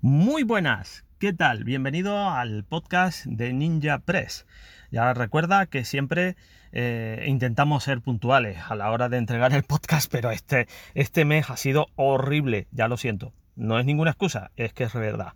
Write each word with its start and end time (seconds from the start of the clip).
Muy 0.00 0.44
buenas, 0.44 1.04
¿qué 1.18 1.32
tal? 1.32 1.64
Bienvenido 1.64 2.30
al 2.30 2.62
podcast 2.62 3.26
de 3.26 3.52
Ninja 3.52 3.98
Press. 3.98 4.46
Ya 4.92 5.12
recuerda 5.12 5.66
que 5.66 5.84
siempre 5.84 6.36
eh, 6.70 7.24
intentamos 7.26 7.82
ser 7.82 8.00
puntuales 8.00 8.58
a 8.68 8.76
la 8.76 8.92
hora 8.92 9.08
de 9.08 9.16
entregar 9.16 9.52
el 9.52 9.64
podcast, 9.64 10.08
pero 10.12 10.30
este, 10.30 10.68
este 10.94 11.24
mes 11.24 11.50
ha 11.50 11.56
sido 11.56 11.88
horrible, 11.96 12.68
ya 12.70 12.86
lo 12.86 12.96
siento. 12.96 13.32
No 13.56 13.80
es 13.80 13.86
ninguna 13.86 14.12
excusa, 14.12 14.52
es 14.54 14.72
que 14.72 14.84
es 14.84 14.94
verdad. 14.94 15.32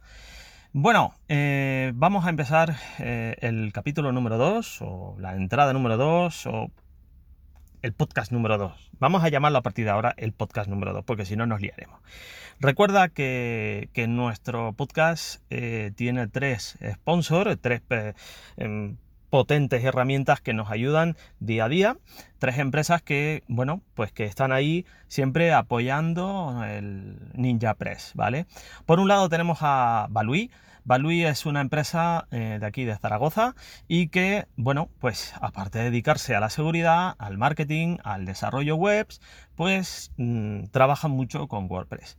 Bueno, 0.73 1.13
eh, 1.29 1.91
vamos 1.97 2.25
a 2.25 2.31
empezar 2.31 2.77
eh, 3.01 3.35
el 3.41 3.73
capítulo 3.73 4.13
número 4.13 4.39
2 4.39 4.79
o 4.83 5.17
la 5.19 5.35
entrada 5.35 5.73
número 5.73 5.97
2 5.97 6.47
o 6.47 6.71
el 7.83 7.93
podcast 7.93 8.33
número 8.33 8.59
2. 8.59 8.91
Vamos 9.01 9.25
a 9.25 9.29
llamarlo 9.29 9.59
a 9.59 9.63
partir 9.63 9.85
de 9.85 9.91
ahora 9.91 10.15
el 10.17 10.33
podcast 10.33 10.71
número 10.71 10.93
2, 10.93 11.05
porque 11.05 11.25
si 11.25 11.37
no 11.37 11.47
nos 11.47 11.61
liaremos. 11.61 12.01
Recuerda 12.61 13.09
que, 13.09 13.89
nuestro 14.09 14.73
podcast 14.73 15.43
eh, 15.51 15.93
tiene 15.97 16.29
tres 16.29 16.79
sponsors, 16.95 17.59
tres 17.61 17.83
em, 18.57 18.97
potentes 19.31 19.83
herramientas 19.83 20.41
que 20.41 20.53
nos 20.53 20.71
ayudan 20.71 21.17
día 21.41 21.65
a 21.65 21.69
día, 21.69 21.97
tres 22.39 22.59
empresas 22.59 23.03
que, 23.03 23.43
bueno, 23.49 23.83
pues 23.95 24.13
que 24.13 24.25
están 24.25 24.53
ahí 24.53 24.87
siempre 25.09 25.53
apoyando 25.53 26.63
el 26.69 27.17
Ninja 27.35 27.75
Press, 27.75 28.13
¿vale? 28.15 28.47
Por 28.87 29.01
un 29.01 29.09
lado 29.09 29.29
tenemos 29.29 29.59
a 29.63 30.07
Balui, 30.11 30.51
Balui 30.85 31.25
es 31.25 31.47
una 31.47 31.61
empresa 31.61 32.27
eh, 32.31 32.59
de 32.61 32.67
aquí 32.67 32.85
de 32.85 32.97
Zaragoza 32.97 33.55
y 33.89 34.09
que, 34.09 34.47
bueno, 34.57 34.91
pues 34.99 35.33
aparte 35.41 35.79
de 35.79 35.85
dedicarse 35.85 36.35
a 36.35 36.41
la 36.41 36.51
seguridad, 36.51 37.15
al 37.19 37.39
marketing, 37.39 37.99
al 38.03 38.25
desarrollo 38.25 38.77
web, 38.77 39.07
pues 39.55 40.13
mm, 40.17 40.65
trabajan 40.71 41.13
mucho 41.13 41.47
con 41.47 41.71
WordPress. 41.71 42.19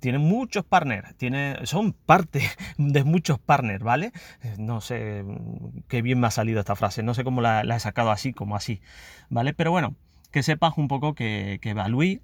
Tienen 0.00 0.22
muchos 0.22 0.64
partners, 0.64 1.14
tiene, 1.16 1.58
son 1.64 1.92
parte 1.92 2.42
de 2.78 3.04
muchos 3.04 3.38
partners, 3.38 3.84
¿vale? 3.84 4.12
Eh, 4.42 4.54
no 4.58 4.80
sé 4.80 5.22
mm, 5.22 5.82
qué 5.88 6.00
bien 6.00 6.20
me 6.20 6.26
ha 6.26 6.30
salido 6.30 6.60
esta 6.60 6.76
frase, 6.76 7.02
no 7.02 7.14
sé 7.14 7.22
cómo 7.24 7.42
la, 7.42 7.60
he 7.62 7.80
sacado 7.80 8.10
así 8.10 8.32
como 8.32 8.56
así, 8.56 8.80
¿vale? 9.28 9.52
Pero 9.52 9.72
bueno, 9.72 9.94
que 10.30 10.42
sepas 10.42 10.74
un 10.78 10.88
poco 10.88 11.14
que, 11.14 11.58
que 11.60 11.74
Balui 11.74 12.22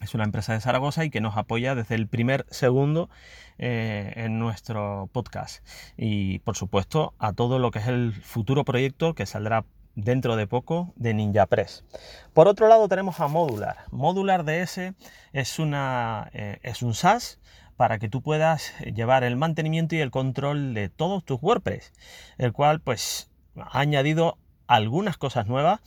es 0.00 0.14
una 0.14 0.24
empresa 0.24 0.52
de 0.52 0.60
Zaragoza 0.60 1.04
y 1.04 1.10
que 1.10 1.20
nos 1.20 1.36
apoya 1.36 1.74
desde 1.74 1.94
el 1.94 2.08
primer 2.08 2.46
segundo 2.50 3.10
eh, 3.58 4.12
en 4.16 4.38
nuestro 4.38 5.08
podcast. 5.12 5.64
Y 5.96 6.40
por 6.40 6.56
supuesto 6.56 7.14
a 7.18 7.32
todo 7.32 7.58
lo 7.58 7.70
que 7.70 7.80
es 7.80 7.86
el 7.86 8.12
futuro 8.12 8.64
proyecto 8.64 9.14
que 9.14 9.26
saldrá 9.26 9.64
dentro 9.94 10.36
de 10.36 10.46
poco 10.46 10.92
de 10.96 11.14
Ninja 11.14 11.46
Press. 11.46 11.84
Por 12.32 12.48
otro 12.48 12.68
lado 12.68 12.88
tenemos 12.88 13.20
a 13.20 13.28
Modular. 13.28 13.76
Modular 13.90 14.44
DS 14.44 14.94
es, 15.32 15.58
una, 15.58 16.30
eh, 16.32 16.58
es 16.62 16.82
un 16.82 16.94
SaaS 16.94 17.38
para 17.76 17.98
que 17.98 18.08
tú 18.08 18.22
puedas 18.22 18.74
llevar 18.80 19.24
el 19.24 19.36
mantenimiento 19.36 19.94
y 19.96 20.00
el 20.00 20.10
control 20.10 20.74
de 20.74 20.88
todos 20.88 21.24
tus 21.24 21.42
WordPress, 21.42 21.92
el 22.38 22.52
cual 22.52 22.80
pues 22.80 23.30
ha 23.56 23.80
añadido 23.80 24.38
algunas 24.66 25.16
cosas 25.16 25.46
nuevas 25.46 25.80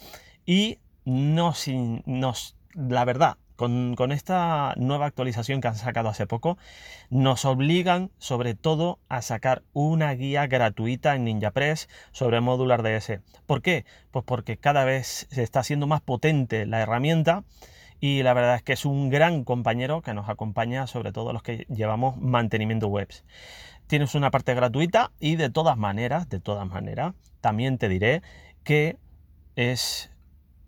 y 0.45 0.79
nos, 1.05 1.67
nos 2.05 2.55
la 2.73 3.05
verdad 3.05 3.37
con, 3.55 4.11
esta 4.11 4.73
nueva 4.77 5.05
actualización 5.05 5.61
que 5.61 5.67
han 5.67 5.75
sacado 5.75 6.09
hace 6.09 6.27
poco, 6.27 6.57
nos 7.09 7.45
obligan 7.45 8.11
sobre 8.17 8.55
todo 8.55 8.99
a 9.09 9.21
sacar 9.21 9.63
una 9.73 10.13
guía 10.13 10.47
gratuita 10.47 11.15
en 11.15 11.25
NinjaPress 11.25 11.89
sobre 12.11 12.41
Modular 12.41 12.83
DS. 12.83 13.19
¿Por 13.45 13.61
qué? 13.61 13.85
Pues 14.11 14.25
porque 14.25 14.57
cada 14.57 14.85
vez 14.85 15.27
se 15.29 15.43
está 15.43 15.59
haciendo 15.59 15.87
más 15.87 16.01
potente 16.01 16.65
la 16.65 16.81
herramienta 16.81 17.43
y 17.99 18.23
la 18.23 18.33
verdad 18.33 18.55
es 18.55 18.63
que 18.63 18.73
es 18.73 18.85
un 18.85 19.09
gran 19.09 19.43
compañero 19.43 20.01
que 20.01 20.13
nos 20.13 20.27
acompaña 20.29 20.87
sobre 20.87 21.11
todo 21.11 21.31
los 21.31 21.43
que 21.43 21.65
llevamos 21.69 22.17
mantenimiento 22.17 22.87
webs. 22.87 23.23
Tienes 23.87 24.15
una 24.15 24.31
parte 24.31 24.53
gratuita 24.53 25.11
y 25.19 25.35
de 25.35 25.49
todas 25.49 25.77
maneras, 25.77 26.27
de 26.29 26.39
todas 26.39 26.67
maneras, 26.67 27.13
también 27.41 27.77
te 27.77 27.89
diré 27.89 28.21
que 28.63 28.97
es 29.55 30.09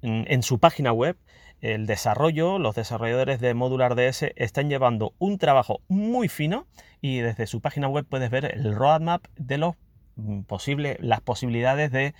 en 0.02 0.44
su 0.44 0.60
página 0.60 0.94
web 0.94 1.18
el 1.62 1.86
desarrollo, 1.86 2.60
los 2.60 2.76
desarrolladores 2.76 3.40
de 3.40 3.54
Modular 3.54 3.96
DS 3.96 4.34
están 4.36 4.70
llevando 4.70 5.14
un 5.20 5.38
trabajo 5.38 5.82
muy 5.88 6.28
fino 6.28 6.68
y 7.02 7.20
desde 7.20 7.48
su 7.48 7.62
página 7.62 7.88
web 7.88 8.06
puedes 8.08 8.30
ver 8.30 8.46
el 8.46 8.76
roadmap 8.76 9.26
de 9.38 9.58
mm, 10.16 10.42
las 11.00 11.22
posibilidades 11.22 11.92
de, 11.92 12.14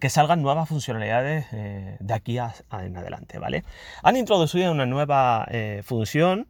que 0.00 0.10
salgan 0.10 0.42
nuevas 0.42 0.68
funcionalidades 0.68 1.46
eh, 1.52 1.96
de 2.00 2.14
aquí 2.14 2.38
en 2.38 2.96
adelante, 2.96 3.38
¿vale? 3.38 3.64
Han 4.02 4.16
introducido 4.16 4.70
una 4.72 4.86
nueva 4.86 5.46
eh, 5.50 5.82
función 5.84 6.46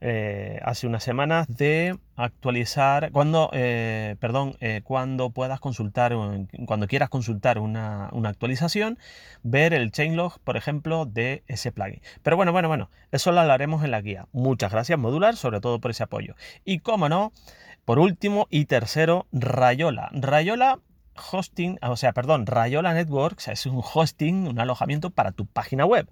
eh, 0.00 0.60
hace 0.62 0.86
unas 0.86 1.02
semanas 1.02 1.46
de 1.48 1.98
actualizar, 2.16 3.10
cuando, 3.12 3.50
eh, 3.52 4.16
perdón, 4.20 4.56
eh, 4.60 4.80
cuando 4.84 5.30
puedas 5.30 5.60
consultar, 5.60 6.14
cuando 6.66 6.86
quieras 6.86 7.08
consultar 7.08 7.58
una, 7.58 8.08
actualización, 8.24 8.98
ver 9.42 9.74
el 9.74 9.90
chainlog, 9.90 10.38
por 10.40 10.56
ejemplo, 10.56 11.06
de 11.06 11.42
ese 11.46 11.72
plugin. 11.72 12.00
Pero 12.22 12.36
bueno, 12.36 12.52
bueno, 12.52 12.68
bueno, 12.68 12.90
eso 13.12 13.32
lo 13.32 13.40
hablaremos 13.40 13.84
en 13.84 13.90
la 13.90 14.00
guía. 14.00 14.26
Muchas 14.32 14.72
gracias, 14.72 14.98
Modular, 14.98 15.36
sobre 15.36 15.60
todo 15.60 15.80
por 15.80 15.90
ese 15.90 16.02
apoyo. 16.02 16.34
Y 16.64 16.80
como 16.80 17.08
no, 17.08 17.32
por 17.84 17.98
último 17.98 18.46
y 18.50 18.64
tercero, 18.64 19.26
Rayola. 19.32 20.10
Rayola 20.12 20.80
hosting, 21.32 21.78
o 21.82 21.96
sea, 21.96 22.12
perdón, 22.12 22.46
Rayola 22.46 22.94
Networks 22.94 23.48
es 23.48 23.66
un 23.66 23.82
hosting, 23.82 24.48
un 24.48 24.58
alojamiento 24.58 25.10
para 25.10 25.32
tu 25.32 25.46
página 25.46 25.84
web. 25.84 26.08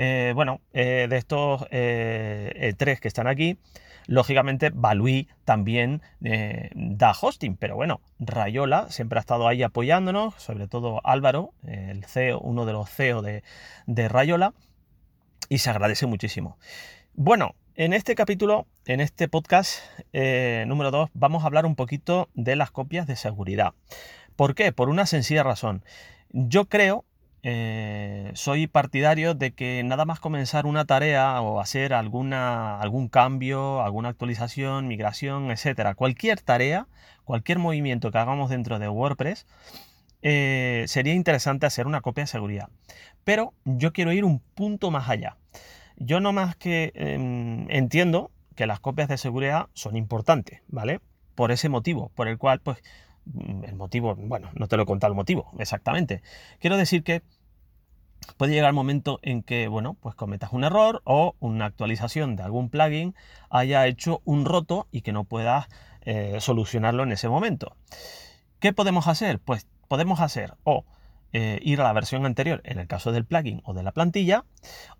Eh, 0.00 0.32
bueno, 0.34 0.60
eh, 0.72 1.08
de 1.10 1.16
estos 1.16 1.66
eh, 1.72 2.72
tres 2.76 3.00
que 3.00 3.08
están 3.08 3.26
aquí, 3.26 3.58
lógicamente 4.06 4.70
Balui 4.72 5.28
también 5.44 6.02
da 6.20 7.12
hosting, 7.20 7.56
pero 7.56 7.74
bueno, 7.74 8.00
Rayola 8.20 8.88
siempre 8.90 9.18
ha 9.18 9.20
estado 9.20 9.48
ahí 9.48 9.64
apoyándonos, 9.64 10.34
sobre 10.36 10.68
todo 10.68 11.00
Álvaro, 11.02 11.52
el 11.66 12.04
CEO, 12.04 12.38
uno 12.38 12.64
de 12.64 12.72
los 12.72 12.88
CEO 12.88 13.22
de, 13.22 13.42
de 13.86 14.08
Rayola, 14.08 14.54
y 15.48 15.58
se 15.58 15.70
agradece 15.70 16.06
muchísimo. 16.06 16.58
Bueno, 17.14 17.56
en 17.74 17.92
este 17.92 18.14
capítulo, 18.14 18.66
en 18.86 19.00
este 19.00 19.26
podcast 19.26 19.80
número 20.12 20.92
2, 20.92 21.10
vamos 21.14 21.42
a 21.42 21.46
hablar 21.46 21.66
un 21.66 21.74
poquito 21.74 22.28
de 22.34 22.54
las 22.54 22.70
copias 22.70 23.08
de 23.08 23.16
seguridad. 23.16 23.74
¿Por 24.38 24.54
qué? 24.54 24.70
Por 24.70 24.88
una 24.88 25.04
sencilla 25.04 25.42
razón. 25.42 25.82
Yo 26.30 26.66
creo, 26.66 27.04
eh, 27.42 28.30
soy 28.34 28.68
partidario 28.68 29.34
de 29.34 29.50
que 29.50 29.82
nada 29.84 30.04
más 30.04 30.20
comenzar 30.20 30.64
una 30.64 30.84
tarea 30.84 31.40
o 31.40 31.58
hacer 31.58 31.92
alguna, 31.92 32.80
algún 32.80 33.08
cambio, 33.08 33.82
alguna 33.82 34.10
actualización, 34.10 34.86
migración, 34.86 35.50
etcétera, 35.50 35.96
cualquier 35.96 36.40
tarea, 36.40 36.86
cualquier 37.24 37.58
movimiento 37.58 38.12
que 38.12 38.18
hagamos 38.18 38.48
dentro 38.48 38.78
de 38.78 38.88
WordPress, 38.88 39.44
eh, 40.22 40.84
sería 40.86 41.14
interesante 41.14 41.66
hacer 41.66 41.88
una 41.88 42.00
copia 42.00 42.22
de 42.22 42.28
seguridad. 42.28 42.68
Pero 43.24 43.54
yo 43.64 43.92
quiero 43.92 44.12
ir 44.12 44.24
un 44.24 44.38
punto 44.38 44.92
más 44.92 45.08
allá. 45.08 45.36
Yo 45.96 46.20
no 46.20 46.32
más 46.32 46.54
que 46.54 46.92
em, 46.94 47.68
entiendo 47.72 48.30
que 48.54 48.68
las 48.68 48.78
copias 48.78 49.08
de 49.08 49.18
seguridad 49.18 49.66
son 49.74 49.96
importantes, 49.96 50.62
¿vale? 50.68 51.00
Por 51.34 51.50
ese 51.50 51.68
motivo, 51.68 52.12
por 52.14 52.28
el 52.28 52.38
cual, 52.38 52.60
pues, 52.60 52.78
el 53.62 53.74
motivo, 53.76 54.14
bueno, 54.16 54.50
no 54.54 54.68
te 54.68 54.76
lo 54.76 54.84
he 54.84 54.86
contado 54.86 55.12
el 55.12 55.16
motivo 55.16 55.50
exactamente. 55.58 56.22
Quiero 56.60 56.76
decir 56.76 57.02
que 57.02 57.22
puede 58.36 58.52
llegar 58.52 58.68
el 58.68 58.74
momento 58.74 59.20
en 59.22 59.42
que, 59.42 59.68
bueno, 59.68 59.96
pues 60.00 60.14
cometas 60.14 60.52
un 60.52 60.64
error 60.64 61.02
o 61.04 61.34
una 61.40 61.66
actualización 61.66 62.36
de 62.36 62.42
algún 62.42 62.68
plugin 62.68 63.14
haya 63.50 63.86
hecho 63.86 64.20
un 64.24 64.44
roto 64.44 64.86
y 64.90 65.02
que 65.02 65.12
no 65.12 65.24
puedas 65.24 65.68
eh, 66.02 66.38
solucionarlo 66.40 67.02
en 67.02 67.12
ese 67.12 67.28
momento. 67.28 67.76
¿Qué 68.60 68.72
podemos 68.72 69.08
hacer? 69.08 69.38
Pues 69.38 69.66
podemos 69.88 70.20
hacer 70.20 70.54
o 70.64 70.84
eh, 71.32 71.60
ir 71.62 71.80
a 71.80 71.84
la 71.84 71.92
versión 71.92 72.24
anterior 72.26 72.60
en 72.64 72.78
el 72.78 72.86
caso 72.86 73.12
del 73.12 73.24
plugin 73.24 73.60
o 73.64 73.74
de 73.74 73.82
la 73.82 73.92
plantilla 73.92 74.44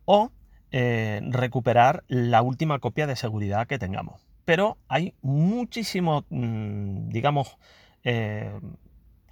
o 0.05 0.31
eh, 0.71 1.21
recuperar 1.31 2.05
la 2.09 2.43
última 2.43 2.79
copia 2.79 3.07
de 3.07 3.17
seguridad 3.17 3.67
que 3.67 3.79
tengamos. 3.79 4.27
Pero 4.45 4.77
hay 4.89 5.15
muchísimo, 5.23 6.25
mm, 6.31 7.09
digamos, 7.09 7.59
eh, 8.05 8.53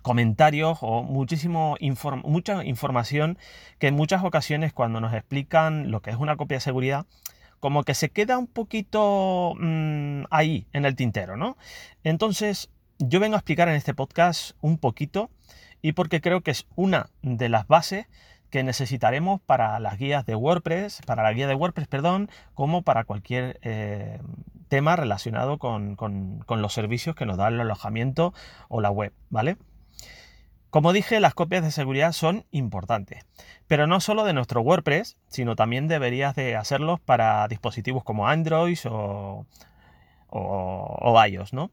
comentarios 0.03 0.79
o 0.83 1.03
muchísimo 1.03 1.77
mucha 2.25 2.65
información 2.65 3.39
que 3.79 3.89
en 3.89 3.95
muchas 3.95 4.23
ocasiones 4.23 4.73
cuando 4.73 5.01
nos 5.01 5.13
explican 5.15 5.91
lo 5.91 6.01
que 6.01 6.11
es 6.11 6.17
una 6.17 6.37
copia 6.37 6.59
de 6.59 6.61
seguridad, 6.61 7.07
como 7.61 7.83
que 7.83 7.95
se 7.95 8.11
queda 8.11 8.39
un 8.39 8.47
poquito 8.47 9.55
mm, 9.59 10.25
ahí 10.31 10.67
en 10.73 10.85
el 10.85 10.95
tintero, 10.95 11.37
¿no? 11.37 11.57
Entonces, 12.05 12.71
yo 12.99 13.19
vengo 13.21 13.35
a 13.35 13.39
explicar 13.39 13.69
en 13.69 13.75
este 13.75 13.95
podcast 13.95 14.53
un 14.61 14.79
poquito 14.79 15.31
y 15.83 15.93
porque 15.93 16.21
creo 16.21 16.41
que 16.41 16.53
es 16.53 16.67
una 16.77 17.11
de 17.23 17.49
las 17.49 17.67
bases 17.67 18.07
que 18.51 18.63
necesitaremos 18.63 19.41
para 19.41 19.79
las 19.81 19.99
guías 19.99 20.25
de 20.27 20.35
WordPress, 20.35 21.01
para 21.07 21.23
la 21.23 21.33
guía 21.33 21.47
de 21.47 21.55
WordPress, 21.55 21.89
perdón, 21.89 22.31
como 22.55 22.83
para 22.83 23.05
cualquier 23.05 23.59
eh, 23.63 24.21
tema 24.69 24.97
relacionado 24.97 25.59
con, 25.59 25.97
los 26.49 26.73
servicios 26.73 27.17
que 27.17 27.27
nos 27.27 27.37
da 27.37 27.49
el 27.49 27.61
alojamiento 27.61 28.35
o 28.69 28.81
la 28.81 28.91
web, 28.91 29.13
¿vale? 29.31 29.57
Como 30.71 30.93
dije, 30.93 31.21
las 31.21 31.35
copias 31.35 31.65
de 31.65 31.71
seguridad 31.71 32.13
son 32.13 32.45
importantes, 32.51 33.25
pero 33.67 33.87
no 33.87 34.01
solo 34.01 34.25
de 34.25 34.33
nuestro 34.33 34.61
WordPress, 34.61 35.17
sino 35.29 35.57
también 35.57 35.89
deberías 35.89 36.35
de 36.35 36.57
hacerlos 36.57 37.01
para 37.01 37.49
dispositivos 37.49 38.05
como 38.05 38.29
Android 38.29 38.79
o, 38.85 39.47
o, 40.29 40.99
o 41.01 41.27
iOS, 41.27 41.53
¿no? 41.53 41.71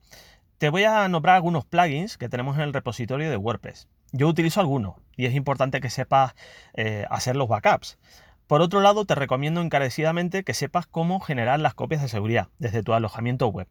Te 0.57 0.69
voy 0.69 0.85
a 0.85 1.07
nombrar 1.09 1.35
algunos 1.35 1.65
plugins 1.65 2.17
que 2.17 2.29
tenemos 2.29 2.55
en 2.55 2.61
el 2.61 2.73
repositorio 2.73 3.29
de 3.29 3.35
WordPress. 3.35 3.89
Yo 4.13 4.27
utilizo 4.27 4.61
algunos 4.61 4.95
y 5.17 5.25
es 5.25 5.33
importante 5.33 5.81
que 5.81 5.89
sepas 5.89 6.35
eh, 6.75 7.05
hacer 7.09 7.35
los 7.35 7.47
backups. 7.49 7.97
Por 8.45 8.61
otro 8.61 8.79
lado, 8.79 9.05
te 9.05 9.15
recomiendo 9.15 9.61
encarecidamente 9.61 10.43
que 10.43 10.53
sepas 10.53 10.85
cómo 10.85 11.19
generar 11.19 11.59
las 11.59 11.73
copias 11.73 12.01
de 12.03 12.07
seguridad 12.07 12.47
desde 12.59 12.83
tu 12.83 12.93
alojamiento 12.93 13.47
web. 13.47 13.67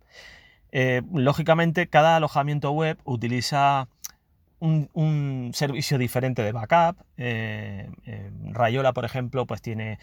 Eh, 0.73 1.03
lógicamente, 1.15 1.87
cada 1.87 2.17
alojamiento 2.17 2.73
web 2.73 2.99
utiliza 3.05 3.89
un, 4.59 5.53
servicio 5.55 5.97
diferente 5.97 6.43
de 6.43 6.51
backup. 6.51 7.01
Eh, 7.17 7.89
Rayola, 8.51 8.93
por 8.93 9.05
ejemplo, 9.05 9.47
pues 9.47 9.63
tiene, 9.63 9.99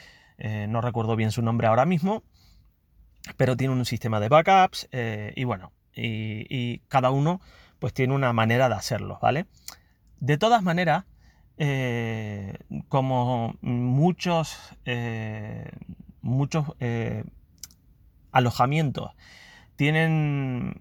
no 0.68 0.80
recuerdo 0.80 1.18
bien 1.18 1.32
su 1.32 1.42
nombre 1.42 1.68
ahora 1.68 1.86
mismo, 1.86 2.24
pero 3.36 3.58
tiene 3.58 3.74
un 3.74 3.86
sistema 3.86 4.22
de 4.22 4.30
backups 4.30 4.88
y 5.36 5.44
bueno, 5.44 5.74
y, 5.94 6.80
cada 6.88 7.12
uno 7.12 7.42
pues 7.80 7.94
tiene 7.94 8.14
una 8.14 8.34
manera 8.34 8.70
de 8.70 8.76
hacerlo, 8.76 9.20
¿vale? 9.22 9.46
De 10.20 10.38
todas 10.38 10.64
maneras, 10.64 11.06
eh, 11.58 12.58
como 12.88 13.56
muchos, 13.62 14.58
eh, 14.86 15.70
muchos 16.22 16.66
eh, 16.80 17.24
alojamientos 18.32 19.12
tienen 19.76 20.76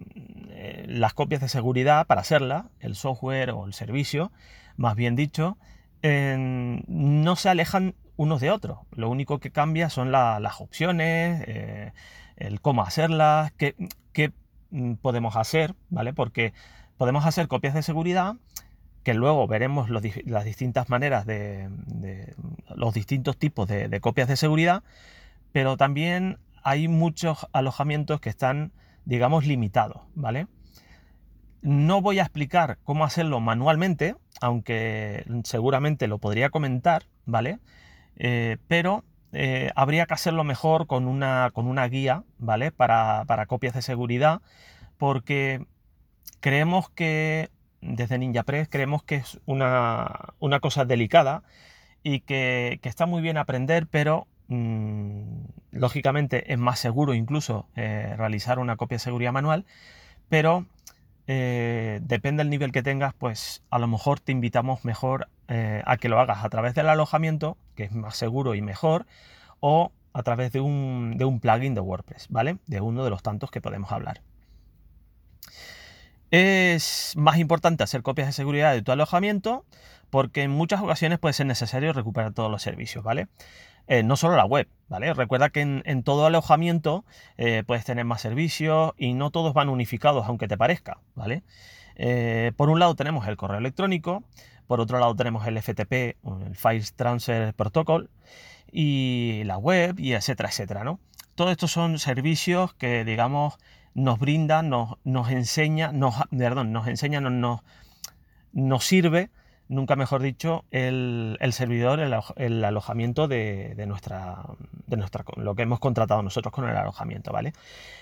las 0.87 1.13
copias 1.13 1.39
de 1.39 1.47
seguridad 1.47 2.05
para 2.05 2.19
hacerla, 2.19 2.69
el 2.81 2.95
software 2.95 3.51
o 3.51 3.65
el 3.65 3.73
servicio, 3.73 4.33
más 4.75 4.95
bien 4.95 5.15
dicho, 5.15 5.57
no 6.03 7.35
se 7.37 7.47
alejan 7.47 7.95
unos 8.17 8.41
de 8.41 8.51
otros. 8.51 8.79
Lo 8.91 9.09
único 9.09 9.39
que 9.39 9.51
cambia 9.51 9.89
son 9.89 10.11
las 10.11 10.59
opciones, 10.59 11.47
el 12.35 12.59
cómo 12.59 12.81
hacerlas, 12.81 13.53
qué, 13.53 13.75
qué, 14.11 14.33
mm, 14.71 14.95
podemos 14.95 15.37
hacer, 15.37 15.75
¿vale? 15.89 16.11
Porque 16.11 16.51
podemos 16.97 17.25
hacer 17.25 17.47
copias 17.47 17.73
de 17.73 17.83
seguridad 17.83 18.35
que 19.03 19.13
luego 19.13 19.47
veremos 19.47 19.89
las 19.89 20.45
distintas 20.45 20.89
maneras 20.89 21.25
de, 21.25 21.69
los 22.75 22.93
distintos 22.93 23.37
tipos 23.37 23.67
de, 23.67 23.99
copias 24.01 24.27
de 24.27 24.35
seguridad, 24.35 24.83
pero 25.51 25.77
también 25.77 26.37
hay 26.63 26.87
muchos 26.87 27.47
alojamientos 27.53 28.19
que 28.19 28.29
están, 28.29 28.71
digamos, 29.05 29.45
limitados, 29.45 30.01
¿vale? 30.15 30.47
No 31.61 32.01
voy 32.01 32.19
a 32.19 32.23
explicar 32.23 32.77
cómo 32.83 33.05
hacerlo 33.05 33.39
manualmente, 33.39 34.15
aunque 34.41 35.25
seguramente 35.43 36.07
lo 36.07 36.19
podría 36.19 36.49
comentar, 36.49 37.03
¿vale? 37.25 37.59
Eh, 38.17 38.57
pero 38.67 39.03
eh, 39.31 39.71
habría 39.75 40.05
que 40.05 40.13
hacerlo 40.13 40.43
mejor 40.43 40.87
con 40.87 41.07
una, 41.07 41.51
con 41.53 41.67
una 41.67 41.87
guía, 41.87 42.23
¿vale? 42.37 42.71
Para, 42.71 43.23
para 43.25 43.45
copias 43.45 43.73
de 43.73 43.81
seguridad, 43.81 44.41
porque 44.97 45.65
creemos 46.39 46.89
que 46.89 47.49
desde 47.81 48.17
NinjaPress 48.17 48.69
creemos 48.69 49.03
que 49.03 49.15
es 49.15 49.39
una, 49.45 50.33
cosa 50.61 50.85
delicada 50.85 51.43
y 52.03 52.21
que, 52.21 52.79
está 52.83 53.05
muy 53.05 53.21
bien 53.21 53.37
aprender, 53.37 53.87
pero 53.87 54.27
mm, 54.47 55.45
lógicamente 55.71 56.51
es 56.51 56.59
más 56.59 56.79
seguro 56.79 57.13
incluso 57.13 57.67
eh, 57.75 58.13
realizar 58.17 58.59
una 58.59 58.75
copia 58.77 58.95
de 58.95 58.99
seguridad 58.99 59.31
manual, 59.31 59.65
pero 60.29 60.65
eh, 61.27 61.99
depende 62.01 62.41
del 62.43 62.49
nivel 62.49 62.71
que 62.71 62.81
tengas, 62.81 63.13
pues 63.13 63.63
a 63.69 63.77
lo 63.77 63.87
mejor 63.87 64.19
te 64.19 64.31
invitamos 64.31 64.83
mejor 64.83 65.27
eh, 65.47 65.83
a 65.85 65.97
que 65.97 66.09
lo 66.09 66.19
hagas 66.19 66.43
a 66.43 66.49
través 66.49 66.73
del 66.73 66.89
alojamiento, 66.89 67.57
que 67.75 67.83
es 67.83 67.91
más 67.91 68.15
seguro 68.15 68.55
y 68.55 68.61
mejor, 68.61 69.05
o 69.59 69.91
a 70.13 70.23
través 70.23 70.51
de 70.51 70.59
un, 70.59 71.17
de 71.17 71.25
un 71.25 71.39
plugin 71.39 71.75
de 71.75 71.81
WordPress, 71.81 72.27
¿vale? 72.29 72.57
De 72.65 72.81
uno 72.81 73.03
de 73.03 73.11
los 73.11 73.21
tantos 73.21 73.51
que 73.51 73.61
podemos 73.61 73.91
hablar. 73.91 74.21
Es 76.31 77.13
más 77.17 77.37
importante 77.37 77.83
hacer 77.83 78.03
copias 78.03 78.27
de 78.27 78.33
seguridad 78.33 78.73
de 78.73 78.81
tu 78.81 78.91
alojamiento 78.91 79.65
porque 80.09 80.43
en 80.43 80.51
muchas 80.51 80.81
ocasiones 80.81 81.19
puede 81.19 81.33
ser 81.33 81.45
necesario 81.45 81.93
recuperar 81.93 82.33
todos 82.33 82.51
los 82.51 82.61
servicios, 82.61 83.03
¿vale? 83.03 83.27
Eh, 83.87 84.03
no 84.03 84.15
solo 84.15 84.35
la 84.35 84.45
web, 84.45 84.67
¿vale? 84.87 85.13
Recuerda 85.13 85.49
que 85.49 85.61
en, 85.61 86.03
todo 86.03 86.27
alojamiento 86.27 87.05
eh, 87.37 87.63
puedes 87.65 87.85
tener 87.85 88.05
más 88.05 88.21
servicios 88.21 88.93
y 88.97 89.13
no 89.13 89.31
todos 89.31 89.53
van 89.53 89.69
unificados 89.69 90.27
aunque 90.27 90.47
te 90.47 90.57
parezca, 90.57 90.99
¿vale? 91.15 91.43
Eh, 91.95 92.51
por 92.55 92.69
un 92.69 92.79
lado 92.79 92.95
tenemos 92.95 93.27
el 93.27 93.35
correo 93.35 93.57
electrónico, 93.57 94.23
por 94.67 94.79
otro 94.79 94.99
lado 94.99 95.15
tenemos 95.15 95.47
el 95.47 95.59
FTP, 95.59 95.91
el 96.47 96.55
File 96.55 96.85
Transfer 96.95 97.53
Protocol, 97.55 98.11
y 98.71 99.41
la 99.45 99.57
web, 99.57 99.99
y 99.99 100.13
etcétera, 100.13 100.49
etcétera, 100.49 100.83
¿no? 100.83 100.99
Todos 101.33 101.51
estos 101.51 101.71
son 101.71 101.97
servicios 101.97 102.73
que, 102.75 103.03
digamos, 103.05 103.57
nos 103.99 104.19
brinda, 104.19 104.61
nos, 104.61 104.97
nos 105.03 105.29
enseña, 105.29 105.91
nos, 105.91 106.15
perdón, 106.29 106.71
nos 106.71 106.87
enseña, 106.87 107.19
nos, 107.21 107.61
nos, 108.53 108.83
sirve, 108.85 109.29
nunca 109.67 109.95
mejor 109.95 110.21
dicho, 110.21 110.65
el, 110.71 111.37
servidor, 111.51 111.99
el, 111.99 112.63
alojamiento 112.63 113.27
de, 113.27 113.75
nuestra, 113.87 114.43
de 114.87 114.97
nuestra, 114.97 115.25
lo 115.35 115.55
que 115.55 115.63
hemos 115.63 115.79
contratado 115.79 116.23
nosotros 116.23 116.53
con 116.53 116.69
el 116.69 116.75
alojamiento, 116.75 117.31
¿vale? 117.31 117.53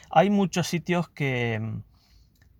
Hay 0.09 0.29
muchos 0.29 0.67
sitios 0.67 1.09
que, 1.09 1.61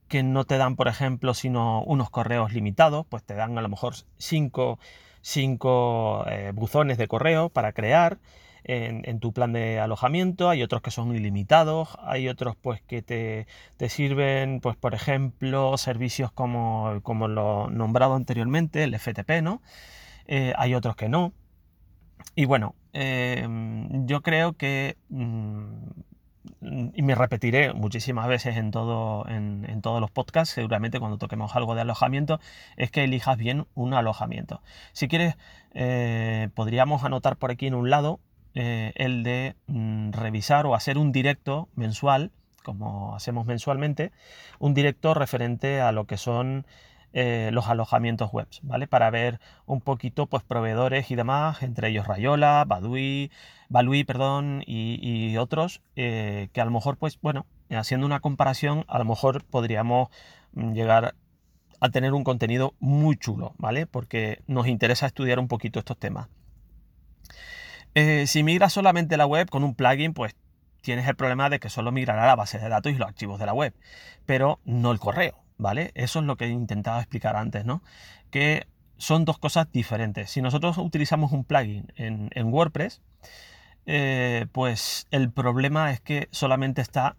que 0.07 0.23
no 0.23 0.45
te 0.45 0.57
dan, 0.57 0.75
por 0.75 0.87
ejemplo, 0.87 1.33
sino 1.33 1.83
unos 1.83 2.09
correos 2.09 2.53
limitados, 2.53 3.05
pues 3.07 3.23
te 3.23 3.35
dan 3.35 3.57
a 3.57 3.61
lo 3.61 3.69
mejor 3.69 3.93
cinco, 4.17 4.79
cinco 5.21 6.25
eh, 6.27 6.51
buzones 6.53 6.97
de 6.97 7.07
correo 7.07 7.49
para 7.49 7.71
crear 7.71 8.17
en, 8.67 9.19
tu 9.19 9.33
plan 9.33 9.53
de 9.53 9.79
alojamiento, 9.79 10.49
hay 10.49 10.61
otros 10.61 10.81
que 10.81 10.91
son 10.91 11.15
ilimitados, 11.15 11.97
hay 12.03 12.27
otros 12.27 12.55
pues 12.55 12.81
que 12.81 13.01
te, 13.01 13.89
sirven, 13.89 14.59
pues 14.61 14.75
por 14.75 14.93
ejemplo, 14.93 15.77
servicios 15.77 16.31
como, 16.31 16.99
como 17.03 17.27
lo 17.27 17.69
nombrado 17.69 18.15
anteriormente, 18.15 18.83
el 18.83 18.97
FTP, 18.97 19.41
¿no? 19.41 19.61
Eh, 20.27 20.53
hay 20.57 20.75
otros 20.75 20.95
que 20.95 21.09
no. 21.09 21.33
Y 22.35 22.45
bueno, 22.45 22.75
em, 22.93 24.05
yo 24.05 24.21
creo 24.21 24.53
que 24.53 24.97
mm, 25.09 25.87
y 26.61 27.01
me 27.01 27.15
repetiré 27.15 27.73
muchísimas 27.73 28.27
veces 28.27 28.57
en, 28.57 28.71
todo, 28.71 29.27
en, 29.27 29.81
todos 29.81 30.01
los 30.01 30.11
podcasts, 30.11 30.53
seguramente 30.53 30.99
cuando 30.99 31.17
toquemos 31.17 31.55
algo 31.55 31.75
de 31.75 31.81
alojamiento, 31.81 32.39
es 32.77 32.91
que 32.91 33.03
elijas 33.03 33.37
bien 33.37 33.67
un 33.75 33.93
alojamiento. 33.93 34.61
Si 34.93 35.07
quieres, 35.07 35.35
eh, 35.73 36.49
podríamos 36.55 37.03
anotar 37.03 37.37
por 37.37 37.51
aquí 37.51 37.67
en 37.67 37.75
un 37.75 37.89
lado 37.89 38.19
eh, 38.59 38.91
el 38.95 39.21
de 39.21 39.55
mm, 39.67 40.13
revisar 40.13 40.65
o 40.65 40.73
hacer 40.73 40.97
un 40.97 41.11
directo 41.11 41.69
mensual, 41.75 42.31
como 42.63 43.15
hacemos 43.15 43.45
mensualmente, 43.45 44.11
un 44.57 44.73
directo 44.73 45.13
referente 45.13 45.79
a 45.79 45.91
lo 45.91 46.07
que 46.07 46.17
son 46.17 46.65
eh, 47.13 47.51
los 47.53 47.67
alojamientos 47.67 48.31
web, 48.31 48.47
¿vale? 48.63 48.87
Para 48.87 49.11
ver 49.11 49.39
un 49.67 49.79
poquito, 49.79 50.25
pues, 50.25 50.41
proveedores 50.41 51.11
y 51.11 51.15
demás, 51.15 51.61
entre 51.61 51.89
ellos 51.89 52.07
Rayola, 52.07 52.65
Badui, 52.67 53.29
Balui, 53.69 54.03
perdón, 54.03 54.63
y, 54.65 55.37
otros, 55.37 55.81
eh, 55.95 56.49
que 56.51 56.59
a 56.59 56.65
lo 56.65 56.71
mejor, 56.71 56.97
pues, 56.97 57.19
bueno, 57.21 57.45
haciendo 57.69 58.07
una 58.07 58.21
comparación, 58.21 58.85
a 58.87 58.97
lo 58.97 59.05
mejor 59.05 59.43
podríamos 59.45 60.09
mm, 60.53 60.73
llegar 60.73 61.13
a 61.79 61.89
tener 61.89 62.13
un 62.13 62.23
contenido 62.23 62.73
muy 62.79 63.17
chulo, 63.17 63.53
¿vale? 63.59 63.85
Porque 63.85 64.41
nos 64.47 64.65
interesa 64.67 65.05
estudiar 65.05 65.37
un 65.37 65.47
poquito 65.47 65.77
estos 65.77 65.97
temas. 65.99 66.27
Eh, 67.99 68.27
si 68.27 68.43
migras 68.43 68.73
solamente 68.73 69.17
la 69.17 69.25
web 69.25 69.49
con 69.49 69.63
un 69.63 69.73
plugin, 69.73 70.13
pues 70.13 70.35
tienes 70.81 71.07
el 71.07 71.15
problema 71.15 71.49
de 71.49 71.59
que 71.59 71.67
solo 71.67 71.91
migrará 71.91 72.27
la 72.27 72.35
base 72.35 72.59
de 72.59 72.69
datos 72.69 72.91
y 72.91 72.95
los 72.95 73.07
archivos 73.07 73.39
de 73.39 73.47
la 73.47 73.55
web, 73.55 73.73
pero 74.27 74.59
no 74.65 74.91
el 74.91 74.99
correo, 74.99 75.43
¿vale? 75.57 75.93
Eso 75.95 76.19
es 76.19 76.25
lo 76.25 76.37
que 76.37 76.45
he 76.45 76.49
intentado 76.49 76.99
explicar 76.99 77.35
antes, 77.35 77.65
¿no? 77.65 77.81
Que 78.29 78.67
son 78.97 79.25
dos 79.25 79.39
cosas 79.39 79.71
diferentes. 79.71 80.29
Si 80.29 80.43
nosotros 80.43 80.77
utilizamos 80.77 81.31
un 81.31 81.43
plugin 81.43 81.91
en, 81.95 82.53
WordPress, 82.53 83.01
eh, 83.87 84.45
pues 84.51 85.07
el 85.09 85.31
problema 85.31 85.91
es 85.91 85.99
que 85.99 86.27
solamente 86.29 86.83
está, 86.83 87.15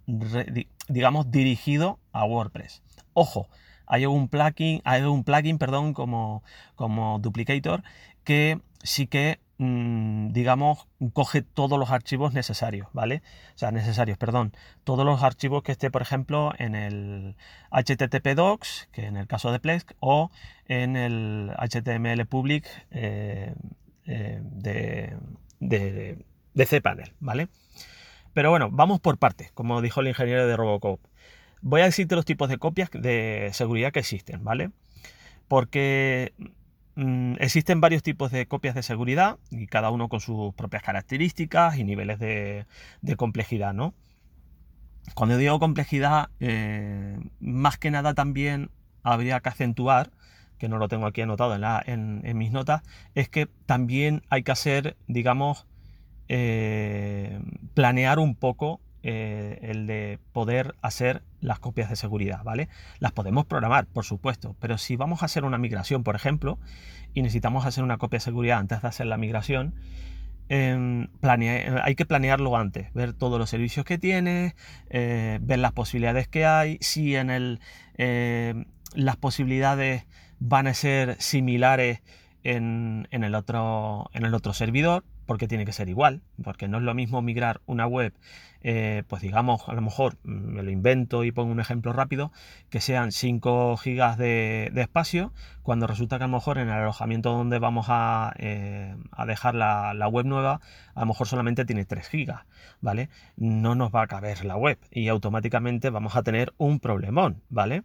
digamos, 0.87 1.33
dirigido 1.33 1.99
a 2.13 2.25
WordPress. 2.25 2.85
Ojo, 3.15 3.49
hay 3.85 4.07
un 4.07 4.29
plugin, 4.29 4.81
hay 4.85 5.03
un 5.03 5.25
plugin, 5.25 5.59
perdón, 5.59 5.93
como, 5.93 6.45
como 6.77 7.19
Duplicator, 7.19 7.83
que 8.23 8.61
sí 8.85 9.09
que 9.09 9.41
digamos, 9.59 10.87
coge 11.13 11.43
todos 11.43 11.81
los 11.81 11.91
archivos 11.91 12.33
necesarios, 12.33 12.87
¿vale? 12.93 13.23
O 13.57 13.59
sea, 13.59 13.73
necesarios, 13.73 14.17
perdón. 14.17 14.53
Todos 14.85 15.05
los 15.05 15.23
archivos 15.25 15.65
que 15.65 15.73
esté, 15.73 15.91
por 15.91 16.01
ejemplo, 16.01 16.53
en 16.59 16.77
el 16.77 17.35
HTTP 17.73 18.37
docs, 18.37 18.89
que 18.93 19.07
en 19.07 19.17
el 19.17 19.27
caso 19.27 19.51
de 19.51 19.59
Plex, 19.59 19.87
o 19.99 20.31
en 20.67 20.97
el 20.97 21.53
HTML 21.59 22.25
public 22.27 22.67
eh, 22.93 23.53
eh, 24.07 24.41
de, 24.43 25.17
de, 25.59 26.67
cPanel, 26.67 27.13
¿vale? 27.19 27.49
Pero 28.35 28.51
bueno, 28.51 28.71
vamos 28.71 29.01
por 29.01 29.19
partes, 29.19 29.51
como 29.53 29.83
dijo 29.83 30.01
el 30.01 30.09
ingeniero 30.09 30.47
de 30.47 30.57
Robocop. 30.57 31.01
Voy 31.63 31.81
a 31.81 31.85
decirte 31.85 32.15
los 32.15 32.25
tipos 32.25 32.49
de 32.49 32.59
copias 32.59 32.91
de 32.93 33.51
seguridad 33.53 33.91
que 33.91 33.99
existen, 33.99 34.45
¿vale? 34.45 34.71
Porque 35.49 36.33
Mm, 37.01 37.35
existen 37.39 37.81
varios 37.81 38.03
tipos 38.03 38.33
de 38.33 38.49
copias 38.49 38.75
de 38.75 38.83
seguridad 38.83 39.39
y 39.53 39.69
cada 39.69 39.91
uno 39.91 40.09
con 40.09 40.19
sus 40.19 40.53
propias 40.55 40.83
características 40.83 41.79
y 41.79 41.85
niveles 41.85 42.19
de, 42.19 42.67
complejidad, 43.17 43.73
¿no? 43.73 43.95
Cuando 45.15 45.37
digo 45.37 45.61
complejidad, 45.61 46.31
más 47.39 47.79
que 47.79 47.93
nada 47.93 48.15
también 48.15 48.73
habría 49.05 49.39
que 49.39 49.49
acentuar, 49.49 50.11
que 50.59 50.69
no 50.69 50.79
lo 50.79 50.89
tengo 50.89 51.07
aquí 51.07 51.21
anotado 51.21 51.55
en, 51.87 52.21
en 52.25 52.37
mis 52.37 52.51
notas, 52.51 52.83
es 53.15 53.29
que 53.29 53.47
también 53.67 54.23
hay 54.29 54.43
que 54.43 54.51
hacer, 54.51 54.97
digamos, 55.07 55.69
planear 57.75 58.19
un 58.19 58.35
poco 58.35 58.81
eh, 59.03 59.59
el 59.63 59.87
de 59.87 60.19
poder 60.33 60.75
hacer 60.83 61.23
las 61.41 61.61
copias 61.61 61.89
de 61.89 61.97
seguridad, 61.97 62.43
¿vale? 62.43 62.69
Las 62.99 63.13
podemos 63.13 63.47
programar, 63.47 63.87
por 63.87 64.05
supuesto, 64.05 64.57
pero 64.61 64.77
si 64.79 64.97
vamos 64.97 65.23
a 65.23 65.27
hacer 65.27 65.45
una 65.45 65.59
migración, 65.59 66.03
por 66.03 66.17
ejemplo, 66.17 66.59
y 67.15 67.23
necesitamos 67.23 67.65
hacer 67.65 67.85
una 67.85 67.99
copia 67.99 68.19
de 68.19 68.25
seguridad 68.25 68.59
antes 68.59 68.83
de 68.83 68.89
hacer 68.89 69.07
la 69.07 69.17
migración, 69.17 69.75
em, 70.49 71.09
hay 71.23 71.95
que 71.95 72.07
planearlo 72.07 72.57
antes, 72.57 72.93
ver 72.93 73.13
todos 73.13 73.39
los 73.39 73.51
servicios 73.51 73.85
que 73.87 73.99
tiene, 73.99 74.55
eh, 74.91 75.39
ver 75.43 75.61
las 75.61 75.73
posibilidades 75.73 76.27
que 76.27 76.45
hay, 76.45 76.79
si 76.81 77.15
en 77.15 77.31
el, 77.31 77.61
eh, 77.99 78.65
las 78.95 79.17
posibilidades 79.17 80.07
van 80.41 80.67
a 80.67 80.75
ser 80.75 81.21
similares 81.21 82.03
en, 82.43 83.07
el 83.11 83.35
otro, 83.35 84.11
en 84.13 84.25
el 84.25 84.35
otro 84.35 84.53
servidor, 84.53 85.05
porque 85.27 85.47
tiene 85.47 85.67
que 85.67 85.73
ser 85.73 85.89
igual, 85.89 86.23
porque 86.43 86.69
no 86.69 86.79
es 86.79 86.85
lo 86.85 86.95
mismo 86.95 87.21
migrar 87.21 87.61
una 87.67 87.87
web, 87.87 88.15
eh, 88.63 89.05
pues 89.07 89.23
digamos, 89.23 89.69
a 89.69 89.73
lo 89.73 89.81
mejor 89.81 90.17
mm, 90.25 90.31
me 90.31 90.63
lo 90.63 90.71
invento 90.71 91.25
y 91.25 91.33
pongo 91.33 91.53
un 91.53 91.61
ejemplo 91.61 91.93
rápido, 91.93 92.33
que 92.71 92.81
sean 92.81 93.13
5 93.13 93.77
gigas 93.77 94.19
de, 94.19 94.73
espacio, 94.75 95.33
cuando 95.63 95.87
resulta 95.87 96.19
que 96.19 96.25
a 96.25 96.27
lo 96.27 96.35
mejor 96.35 96.59
en 96.59 96.69
el 96.69 96.75
alojamiento 96.75 97.33
donde 97.33 97.59
vamos 97.59 97.87
a, 97.89 98.33
eh, 98.39 98.97
dejar 99.27 99.55
la, 99.55 100.09
web 100.09 100.27
nueva, 100.27 100.61
a 100.95 101.01
lo 101.01 101.07
mejor 101.07 101.27
solamente 101.29 101.65
tiene 101.65 101.85
3 101.85 102.09
gigas, 102.09 102.43
¿vale? 102.81 103.09
No 103.37 103.75
nos 103.75 103.95
va 103.95 104.03
a 104.03 104.07
caber 104.07 104.45
la 104.45 104.57
web 104.57 104.79
y 104.91 105.09
automáticamente 105.09 105.91
vamos 105.91 106.17
a 106.17 106.23
tener 106.23 106.53
un 106.57 106.81
problemón, 106.81 107.43
¿vale? 107.49 107.85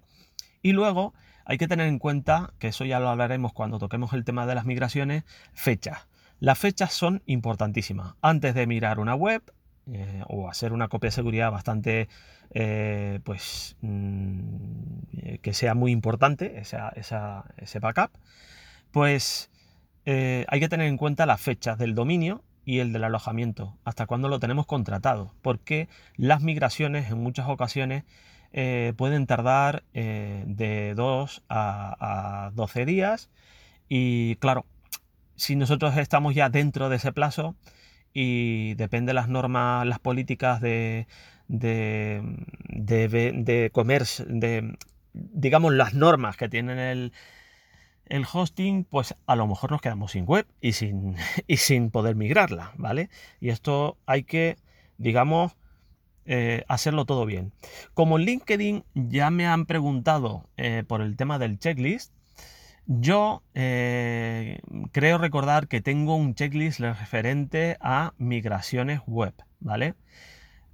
Y 0.62 0.72
luego 0.72 1.14
hay 1.46 1.58
que 1.58 1.68
tener 1.68 1.88
en 1.88 2.00
cuenta, 2.00 2.54
que 2.60 2.70
eso 2.70 2.86
ya 2.86 3.00
lo 3.00 3.10
hablaremos 3.10 3.54
cuando 3.54 3.80
toquemos 3.80 4.14
el 4.14 4.24
tema 4.24 4.46
de 4.46 4.56
las 4.56 4.66
migraciones, 4.66 5.24
fechas. 5.54 6.08
Las 6.40 6.58
fechas 6.58 6.94
son 6.94 7.22
importantísimas. 7.26 8.16
Antes 8.22 8.56
de 8.56 8.68
mirar 8.68 9.00
una 9.00 9.16
web 9.16 9.44
eh, 9.92 10.24
o 10.28 10.50
hacer 10.50 10.72
una 10.72 10.88
copia 10.88 11.10
de 11.10 11.12
seguridad 11.12 11.52
bastante, 11.52 12.08
eh, 12.52 13.20
pues, 13.26 13.76
mm, 13.82 15.40
que 15.42 15.54
sea 15.54 15.74
muy 15.76 15.92
importante, 15.92 16.58
ese 16.60 17.80
backup, 17.80 18.12
pues 18.92 19.50
eh, 20.06 20.46
hay 20.48 20.60
que 20.62 20.70
tener 20.70 20.88
en 20.88 20.98
cuenta 20.98 21.26
las 21.26 21.42
fechas 21.42 21.78
del 21.78 21.96
dominio 21.96 22.44
y 22.64 22.80
el 22.80 22.94
del 22.94 23.04
alojamiento, 23.04 23.78
hasta 23.84 24.06
cuándo 24.06 24.30
lo 24.30 24.40
tenemos 24.40 24.66
contratado, 24.68 25.34
porque 25.42 25.90
las 26.16 26.42
migraciones 26.42 27.12
en 27.12 27.20
muchas 27.20 27.50
ocasiones 27.50 28.04
pueden 28.96 29.26
tardar 29.26 29.84
de 29.94 30.94
2 30.96 31.44
a, 31.50 32.46
a 32.46 32.52
12 32.52 32.86
días 32.86 33.32
y 33.90 34.36
claro, 34.36 34.66
si 35.36 35.56
nosotros 35.56 35.98
estamos 35.98 36.36
ya 36.36 36.50
dentro 36.50 36.90
de 36.90 36.98
ese 36.98 37.12
plazo 37.12 37.56
y 38.14 38.76
depende 38.76 39.12
de 39.12 39.14
las 39.16 39.28
normas, 39.28 39.86
las 39.88 40.00
políticas 40.00 40.62
de, 40.62 41.08
de, 41.48 42.22
de, 42.70 43.70
comercio, 43.72 44.26
de, 44.28 44.78
digamos, 45.14 45.74
las 45.74 45.94
normas 45.94 46.38
que 46.38 46.50
tienen 46.50 46.80
el, 46.80 47.14
el 48.06 48.26
hosting, 48.32 48.84
pues 48.86 49.16
a 49.26 49.36
lo 49.36 49.48
mejor 49.48 49.72
nos 49.72 49.82
quedamos 49.82 50.12
sin 50.12 50.26
web 50.26 50.46
y 50.62 50.74
sin, 50.74 51.16
y 51.48 51.58
sin 51.58 51.92
poder 51.92 52.16
migrarla, 52.16 52.74
¿vale? 52.78 53.10
Y 53.40 53.50
esto 53.50 53.98
hay 54.06 54.24
que, 54.24 54.58
digamos, 54.98 55.56
eh, 56.26 56.64
hacerlo 56.68 57.06
todo 57.06 57.26
bien. 57.26 57.52
Como 57.94 58.18
en 58.18 58.26
LinkedIn 58.26 58.86
ya 58.94 59.30
me 59.30 59.46
han 59.46 59.66
preguntado 59.66 60.50
eh, 60.58 60.84
por 60.88 61.02
el 61.02 61.18
tema 61.18 61.38
del 61.40 61.60
checklist, 61.60 62.13
yo 62.86 63.44
eh, 63.54 64.60
creo 64.92 65.18
recordar 65.18 65.68
que 65.68 65.82
tengo 65.82 66.16
un 66.16 66.36
checklist 66.36 66.80
referente 66.80 67.78
a 67.80 68.14
migraciones 68.18 69.02
web, 69.08 69.34
¿vale? 69.60 69.96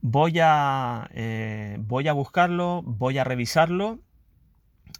Voy 0.01 0.39
a, 0.42 1.10
eh, 1.13 1.78
voy 1.80 2.08
a 2.08 2.13
buscarlo, 2.13 2.82
voy 2.84 3.18
a 3.18 3.24
revisarlo 3.24 4.00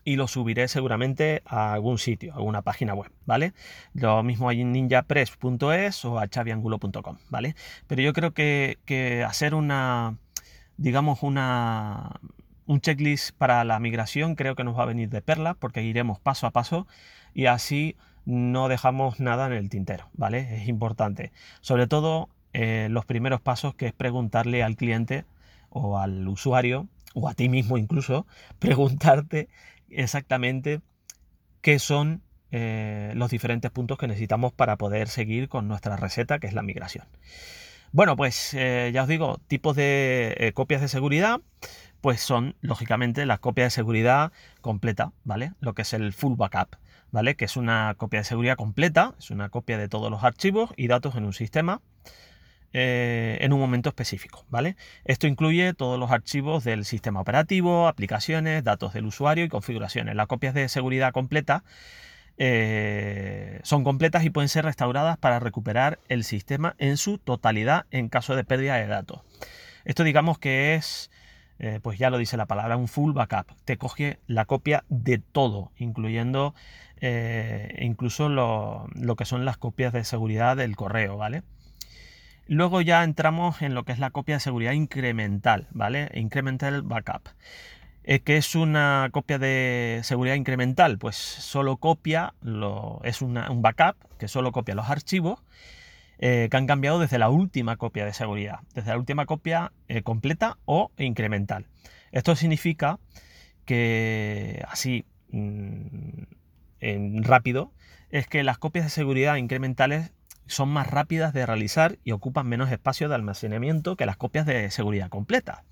y 0.04 0.18
lo 0.18 0.28
subiré 0.28 0.68
seguramente 0.68 1.42
a 1.46 1.74
algún 1.74 1.98
sitio, 1.98 2.34
a 2.34 2.38
alguna 2.38 2.62
página 2.62 2.94
web, 2.94 3.12
¿vale? 3.26 3.54
Lo 3.94 4.22
mismo 4.24 4.50
hay 4.50 4.62
en 4.62 4.72
ninjapress.es 4.72 6.06
o 6.06 6.20
a 6.20 6.28
chaviangulo.com, 6.28 7.18
¿vale? 7.30 7.56
Pero 7.88 8.02
yo 8.02 8.14
creo 8.14 8.34
que, 8.34 8.78
que 8.86 9.24
hacer 9.24 9.56
una, 9.56 10.18
digamos, 10.78 11.24
una, 11.24 12.20
un 12.70 12.82
checklist 12.82 13.32
para 13.36 13.64
la 13.64 13.80
migración 13.80 14.36
creo 14.36 14.54
que 14.54 14.64
nos 14.64 14.78
va 14.78 14.84
a 14.84 14.86
venir 14.86 15.10
de 15.10 15.24
perla 15.24 15.56
porque 15.56 15.82
iremos 15.82 16.20
paso 16.20 16.46
a 16.46 16.52
paso 16.52 16.86
y 17.34 17.48
así 17.48 17.96
no 18.26 18.68
dejamos 18.68 19.20
nada 19.20 19.48
en 19.48 19.54
el 19.54 19.70
tintero, 19.70 20.08
¿vale? 20.14 20.62
Es 20.62 20.68
importante. 20.68 21.32
Sobre 21.62 21.88
todo 21.88 22.30
eh, 22.54 22.88
los 22.92 23.06
primeros 23.06 23.42
pasos 23.42 23.74
que 23.74 23.88
es 23.88 23.94
preguntarle 23.94 24.62
al 24.62 24.76
cliente 24.76 25.26
o 25.72 25.98
al 25.98 26.28
usuario 26.28 26.88
o 27.16 27.28
a 27.28 27.34
ti 27.34 27.50
mismo 27.50 27.76
incluso, 27.80 28.28
preguntarte 28.60 29.50
exactamente 29.90 30.80
qué 31.62 31.80
son 31.80 32.22
eh, 32.52 33.14
los 33.16 33.32
diferentes 33.32 33.72
puntos 33.72 33.98
que 33.98 34.08
necesitamos 34.08 34.54
para 34.54 34.78
poder 34.78 35.08
seguir 35.08 35.50
con 35.50 35.68
nuestra 35.68 35.96
receta 35.96 36.38
que 36.38 36.46
es 36.46 36.54
la 36.54 36.62
migración. 36.62 37.08
Bueno, 37.92 38.16
pues 38.16 38.54
eh, 38.54 38.92
ya 38.94 39.04
os 39.04 39.08
digo, 39.08 39.40
tipos 39.48 39.76
de 39.76 40.52
copias 40.56 40.82
de 40.82 40.88
seguridad 40.88 41.42
pues 42.02 42.22
son 42.22 42.56
lógicamente 42.62 43.26
las 43.26 43.40
copias 43.40 43.68
de 43.68 43.72
seguridad 43.72 44.32
completa, 44.62 45.12
¿vale? 45.24 45.54
Lo 45.60 45.74
que 45.74 45.82
es 45.82 45.94
el 45.94 46.14
full 46.14 46.36
backup, 46.38 46.78
¿vale? 47.12 47.36
Que 47.36 47.46
es 47.46 47.58
una 47.58 47.94
copia 47.98 48.22
de 48.22 48.24
seguridad 48.24 48.56
completa, 48.56 49.16
es 49.20 49.32
una 49.32 49.50
copia 49.50 49.78
de 49.78 49.90
todos 49.90 50.10
los 50.10 50.24
archivos 50.24 50.72
y 50.78 50.88
datos 50.88 51.16
en 51.16 51.26
un 51.26 51.34
sistema 51.34 51.82
eh, 52.72 53.40
en 53.42 53.52
un 53.52 53.60
momento 53.60 53.90
específico, 53.90 54.46
¿vale? 54.50 54.76
Esto 55.04 55.28
incluye 55.28 55.74
todos 55.74 56.00
los 56.00 56.12
archivos 56.12 56.64
del 56.64 56.86
sistema 56.86 57.20
operativo, 57.20 57.88
aplicaciones, 57.88 58.64
datos 58.64 58.94
del 58.94 59.06
usuario 59.06 59.44
y 59.44 59.50
configuraciones. 59.50 60.16
Las 60.16 60.28
copias 60.28 60.54
de 60.54 60.70
seguridad 60.70 61.12
completa 61.12 61.64
eh, 62.40 63.60
son 63.64 63.84
completas 63.84 64.24
y 64.24 64.32
pueden 64.32 64.50
ser 64.50 64.66
restauradas 64.66 65.18
para 65.18 65.40
recuperar 65.40 66.00
el 66.08 66.24
sistema 66.24 66.74
en 66.80 66.98
su 66.98 67.20
totalidad 67.20 67.86
en 67.92 68.10
caso 68.10 68.36
de 68.36 68.44
pérdida 68.44 68.76
de 68.76 68.88
datos. 68.88 69.22
Esto 69.86 70.04
digamos 70.04 70.40
que 70.40 70.74
es 70.74 71.12
eh, 71.60 71.82
pues 71.84 72.00
ya 72.00 72.10
lo 72.10 72.18
dice 72.18 72.38
la 72.38 72.46
palabra, 72.46 72.78
un 72.78 72.88
full 72.88 73.14
backup. 73.14 73.52
Te 73.66 73.78
coge 73.78 74.20
la 74.28 74.46
copia 74.46 74.86
de 74.88 75.18
todo, 75.18 75.72
incluyendo 75.78 76.56
eh, 77.02 77.78
incluso 77.82 78.30
lo, 78.30 78.88
que 79.18 79.26
son 79.26 79.44
las 79.44 79.58
copias 79.58 79.92
de 79.92 80.06
seguridad 80.06 80.56
del 80.56 80.78
correo, 80.78 81.18
¿vale? 81.18 81.44
Luego 82.48 82.82
ya 82.82 83.04
entramos 83.04 83.62
en 83.62 83.76
lo 83.76 83.84
que 83.84 83.92
es 83.92 84.00
la 84.00 84.10
copia 84.10 84.36
de 84.36 84.40
seguridad 84.40 84.72
incremental, 84.72 85.68
¿vale? 85.72 86.10
Incremental 86.14 86.82
backup. 86.82 87.28
Eh, 88.04 88.22
¿Qué 88.22 88.38
es 88.38 88.56
una 88.56 89.10
copia 89.12 89.38
de 89.38 90.00
seguridad 90.04 90.36
incremental? 90.36 90.98
Pues 90.98 91.16
solo 91.16 91.78
copia, 91.78 92.34
lo, 92.42 93.02
es 93.04 93.22
un 93.22 93.36
backup 93.62 93.96
que 94.18 94.28
solo 94.28 94.52
copia 94.52 94.76
los 94.76 94.90
archivos 94.90 95.44
eh, 96.22 96.50
que 96.52 96.58
han 96.58 96.68
cambiado 96.68 97.00
desde 97.00 97.18
la 97.18 97.30
última 97.30 97.78
copia 97.78 98.06
de 98.06 98.14
seguridad, 98.14 98.60
desde 98.74 98.90
la 98.90 98.98
última 98.98 99.26
copia 99.26 99.72
eh, 99.88 100.02
completa 100.02 100.58
o 100.66 100.92
incremental. 100.98 101.68
Esto 102.12 102.36
significa 102.36 103.00
que 103.66 104.64
así 104.68 105.06
mm, 105.32 106.24
en 106.82 107.24
rápido 107.24 107.74
es 108.10 108.28
que 108.28 108.44
las 108.44 108.58
copias 108.58 108.86
de 108.86 108.90
seguridad 108.90 109.38
incrementales 109.38 110.12
son 110.46 110.70
más 110.70 110.88
rápidas 110.88 111.32
de 111.32 111.46
realizar 111.46 112.00
y 112.04 112.12
ocupan 112.12 112.48
menos 112.48 112.72
espacio 112.72 113.08
de 113.08 113.16
almacenamiento 113.16 113.96
que 113.96 114.06
las 114.06 114.18
copias 114.18 114.46
de 114.46 114.72
seguridad 114.72 115.10
completa. 115.10 115.64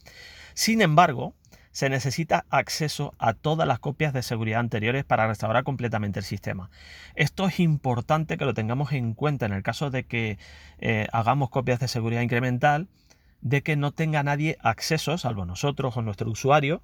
Sin 0.53 0.81
embargo, 0.81 1.36
se 1.77 1.91
necesita 1.91 2.48
acceso 2.50 3.13
a 3.19 3.36
todas 3.36 3.67
las 3.67 3.77
copias 3.77 4.12
de 4.12 4.24
seguridad 4.24 4.62
anteriores 4.62 5.05
para 5.05 5.27
restaurar 5.27 5.63
completamente 5.63 6.17
el 6.17 6.25
sistema. 6.25 6.72
Esto 7.13 7.46
es 7.46 7.60
importante 7.60 8.36
que 8.38 8.46
lo 8.46 8.55
tengamos 8.55 8.93
en 8.93 9.13
cuenta 9.13 9.46
en 9.46 9.53
el 9.53 9.62
caso 9.62 9.91
de 9.91 10.03
que 10.03 10.39
eh, 10.79 11.05
hagamos 11.12 11.51
copias 11.51 11.79
de 11.79 11.88
seguridad 11.88 12.22
incremental, 12.22 12.88
de 13.41 13.62
que 13.62 13.75
no 13.75 13.91
tenga 13.91 14.24
nadie 14.24 14.57
acceso, 14.63 15.19
salvo 15.19 15.46
nosotros 15.46 15.96
o 15.96 16.01
nuestro 16.01 16.31
usuario, 16.31 16.81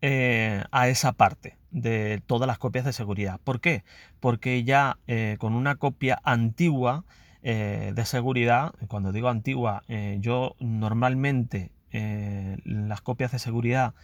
eh, 0.00 0.62
a 0.70 0.86
esa 0.86 1.10
parte 1.10 1.56
de 1.72 2.22
todas 2.24 2.46
las 2.46 2.58
copias 2.58 2.84
de 2.84 2.92
seguridad. 2.92 3.40
¿Por 3.42 3.60
qué? 3.60 3.82
Porque 4.20 4.62
ya 4.62 4.98
eh, 5.08 5.38
con 5.40 5.54
una 5.54 5.74
copia 5.74 6.20
antigua 6.22 7.04
de 7.42 8.04
seguridad, 8.04 8.74
cuando 8.88 9.10
digo 9.10 9.28
antigua, 9.28 9.82
yo 10.18 10.54
normalmente 10.58 11.70
eh, 11.92 12.56
las 12.64 13.00
copias 13.00 13.32
de 13.32 13.38
seguridad 13.38 13.94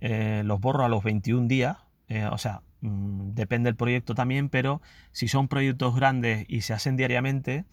eh, 0.00 0.42
los 0.44 0.60
borro 0.60 0.84
a 0.84 0.88
los 0.88 1.04
21 1.04 1.46
días, 1.46 1.76
eh, 2.08 2.24
o 2.24 2.38
sea, 2.38 2.62
mm, 2.80 3.34
depende 3.34 3.68
del 3.68 3.76
proyecto 3.76 4.14
también, 4.14 4.48
pero 4.48 4.80
si 5.12 5.28
son 5.28 5.46
proyectos 5.46 5.94
grandes 5.94 6.46
y 6.48 6.62
se 6.62 6.72
hacen 6.72 6.96
diariamente, 6.96 7.66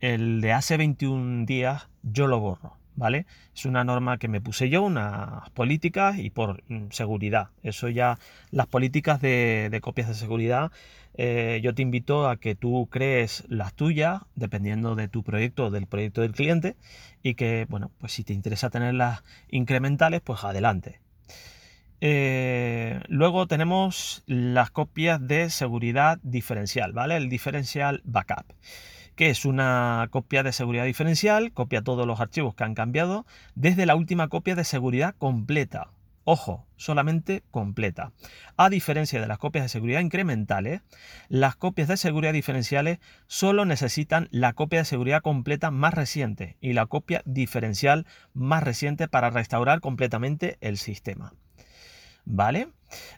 el 0.00 0.40
de 0.42 0.52
hace 0.52 0.76
21 0.76 1.46
días 1.46 1.88
yo 2.02 2.26
lo 2.26 2.40
borro, 2.40 2.76
Es 3.54 3.64
una 3.64 3.84
norma 3.84 4.18
que 4.18 4.28
me 4.28 4.40
puse 4.40 4.68
yo, 4.68 4.82
unas 4.82 5.48
políticas 5.50 6.18
y 6.18 6.30
por 6.30 6.62
mm, 6.68 6.90
seguridad. 6.90 7.48
Eso 7.62 7.88
ya, 7.88 8.18
las 8.50 8.66
políticas 8.66 9.20
de, 9.20 9.78
copias 9.82 10.08
de 10.08 10.14
seguridad, 10.14 10.70
eh, 11.14 11.60
yo 11.62 11.74
te 11.74 11.82
invito 11.82 12.28
a 12.28 12.36
que 12.36 12.54
tú 12.54 12.88
crees 12.90 13.44
las 13.48 13.74
tuyas, 13.74 14.22
dependiendo 14.36 14.94
de 14.94 15.08
tu 15.08 15.22
proyecto 15.22 15.70
del 15.70 15.86
proyecto 15.86 16.20
del 16.20 16.32
cliente, 16.32 16.76
y 17.22 17.34
que, 17.34 17.66
bueno, 17.68 17.90
pues 17.98 18.12
si 18.12 18.24
te 18.24 18.34
interesa 18.34 18.70
tenerlas 18.70 19.24
incrementales, 19.48 20.20
pues 20.20 20.44
adelante. 20.44 21.00
Eh, 22.00 23.00
luego 23.08 23.46
tenemos 23.46 24.22
las 24.26 24.70
copias 24.70 25.24
de 25.26 25.50
seguridad 25.50 26.18
diferencial, 26.22 26.92
¿vale? 26.92 27.16
El 27.16 27.28
diferencial 27.28 28.00
backup 28.04 28.46
que 29.22 29.30
es 29.30 29.44
una 29.44 30.08
copia 30.10 30.42
de 30.42 30.52
seguridad 30.52 30.84
diferencial, 30.84 31.52
copia 31.52 31.82
todos 31.82 32.08
los 32.08 32.18
archivos 32.18 32.56
que 32.56 32.64
han 32.64 32.74
cambiado 32.74 33.24
desde 33.54 33.86
la 33.86 33.94
última 33.94 34.26
copia 34.26 34.56
de 34.56 34.64
seguridad 34.64 35.14
completa. 35.16 35.92
Ojo, 36.24 36.66
solamente 36.74 37.44
completa. 37.52 38.10
A 38.56 38.68
diferencia 38.68 39.20
de 39.20 39.28
las 39.28 39.38
copias 39.38 39.64
de 39.64 39.68
seguridad 39.68 40.00
incrementales, 40.00 40.80
las 41.28 41.54
copias 41.54 41.86
de 41.86 41.98
seguridad 41.98 42.32
diferenciales 42.32 42.98
solo 43.28 43.64
necesitan 43.64 44.26
la 44.32 44.54
copia 44.54 44.80
de 44.80 44.86
seguridad 44.86 45.22
completa 45.22 45.70
más 45.70 45.94
reciente 45.94 46.56
y 46.60 46.72
la 46.72 46.86
copia 46.86 47.22
diferencial 47.24 48.08
más 48.34 48.64
reciente 48.64 49.06
para 49.06 49.30
restaurar 49.30 49.80
completamente 49.80 50.58
el 50.60 50.78
sistema. 50.78 51.32
¿Vale? 52.24 52.68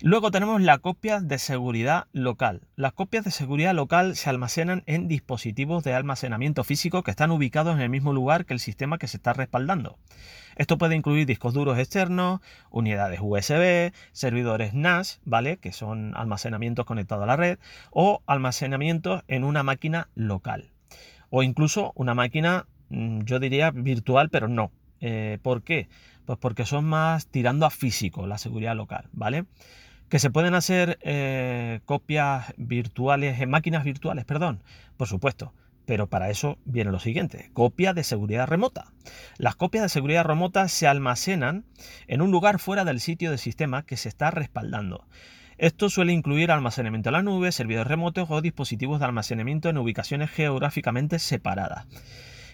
Luego 0.00 0.30
tenemos 0.30 0.60
la 0.60 0.78
copia 0.78 1.20
de 1.20 1.38
seguridad 1.38 2.06
local. 2.12 2.62
Las 2.76 2.92
copias 2.92 3.24
de 3.24 3.30
seguridad 3.30 3.74
local 3.74 4.16
se 4.16 4.30
almacenan 4.30 4.82
en 4.86 5.08
dispositivos 5.08 5.82
de 5.84 5.94
almacenamiento 5.94 6.64
físico 6.64 7.02
que 7.02 7.10
están 7.10 7.30
ubicados 7.30 7.74
en 7.74 7.82
el 7.82 7.90
mismo 7.90 8.12
lugar 8.12 8.46
que 8.46 8.54
el 8.54 8.60
sistema 8.60 8.98
que 8.98 9.08
se 9.08 9.16
está 9.16 9.32
respaldando. 9.32 9.98
Esto 10.56 10.78
puede 10.78 10.94
incluir 10.94 11.26
discos 11.26 11.54
duros 11.54 11.78
externos, 11.78 12.40
unidades 12.70 13.18
USB, 13.20 13.92
servidores 14.12 14.74
NAS, 14.74 15.20
¿vale? 15.24 15.56
Que 15.56 15.72
son 15.72 16.14
almacenamientos 16.16 16.86
conectados 16.86 17.24
a 17.24 17.26
la 17.26 17.36
red, 17.36 17.58
o 17.90 18.22
almacenamientos 18.26 19.24
en 19.26 19.42
una 19.42 19.64
máquina 19.64 20.08
local. 20.14 20.70
O 21.30 21.42
incluso 21.42 21.92
una 21.96 22.14
máquina, 22.14 22.66
mm, 22.90 23.22
yo 23.22 23.40
diría 23.40 23.72
virtual, 23.72 24.30
pero 24.30 24.46
no. 24.46 24.70
Eh, 25.00 25.38
¿Por 25.42 25.62
qué? 25.62 25.88
Pues 26.26 26.38
porque 26.38 26.66
son 26.66 26.84
más 26.84 27.26
tirando 27.26 27.66
a 27.66 27.70
físico, 27.70 28.26
la 28.26 28.38
seguridad 28.38 28.76
local, 28.76 29.08
¿vale? 29.12 29.44
Que 30.08 30.18
se 30.18 30.30
pueden 30.30 30.54
hacer 30.54 30.98
eh, 31.02 31.80
copias 31.84 32.54
virtuales, 32.56 33.40
en 33.40 33.50
máquinas 33.50 33.84
virtuales, 33.84 34.24
perdón, 34.24 34.62
por 34.96 35.08
supuesto. 35.08 35.52
Pero 35.86 36.06
para 36.08 36.30
eso 36.30 36.56
viene 36.64 36.90
lo 36.90 36.98
siguiente, 36.98 37.50
copia 37.52 37.92
de 37.92 38.04
seguridad 38.04 38.46
remota. 38.46 38.86
Las 39.36 39.54
copias 39.54 39.82
de 39.82 39.90
seguridad 39.90 40.24
remota 40.24 40.66
se 40.68 40.86
almacenan 40.86 41.66
en 42.06 42.22
un 42.22 42.30
lugar 42.30 42.58
fuera 42.58 42.86
del 42.86 43.00
sitio 43.00 43.28
del 43.28 43.38
sistema 43.38 43.84
que 43.84 43.98
se 43.98 44.08
está 44.08 44.30
respaldando. 44.30 45.06
Esto 45.58 45.88
suele 45.88 46.12
incluir 46.12 46.50
almacenamiento 46.50 47.10
en 47.10 47.12
la 47.12 47.22
nube, 47.22 47.52
servidores 47.52 47.88
remotos 47.88 48.30
o 48.30 48.40
dispositivos 48.40 48.98
de 48.98 49.06
almacenamiento 49.06 49.68
en 49.68 49.78
ubicaciones 49.78 50.30
geográficamente 50.30 51.18
separadas. 51.18 51.86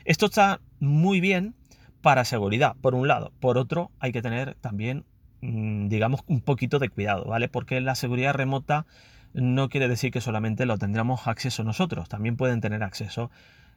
Esto 0.05 0.27
está 0.27 0.61
muy 0.81 1.21
bien 1.21 1.55
para 2.03 2.25
seguridad, 2.25 2.77
por 2.81 2.95
un 2.95 3.09
lado. 3.09 3.33
Por 3.41 3.59
otro, 3.59 3.91
hay 4.01 4.13
que 4.13 4.23
tener 4.23 4.55
también, 4.61 5.05
mm, 5.41 5.89
digamos, 5.89 6.23
un 6.27 6.41
poquito 6.41 6.79
de 6.79 6.89
cuidado, 6.89 7.25
¿vale? 7.25 7.49
Porque 7.49 7.81
la 7.81 7.95
seguridad 7.95 8.35
remota 8.35 8.87
no 9.33 9.69
quiere 9.69 9.89
decir 9.89 10.11
que 10.11 10.21
solamente 10.21 10.67
lo 10.67 10.79
tendremos 10.79 11.27
acceso 11.27 11.63
nosotros, 11.63 12.09
también 12.09 12.37
pueden 12.37 12.61
tener 12.61 12.83
acceso 12.83 13.31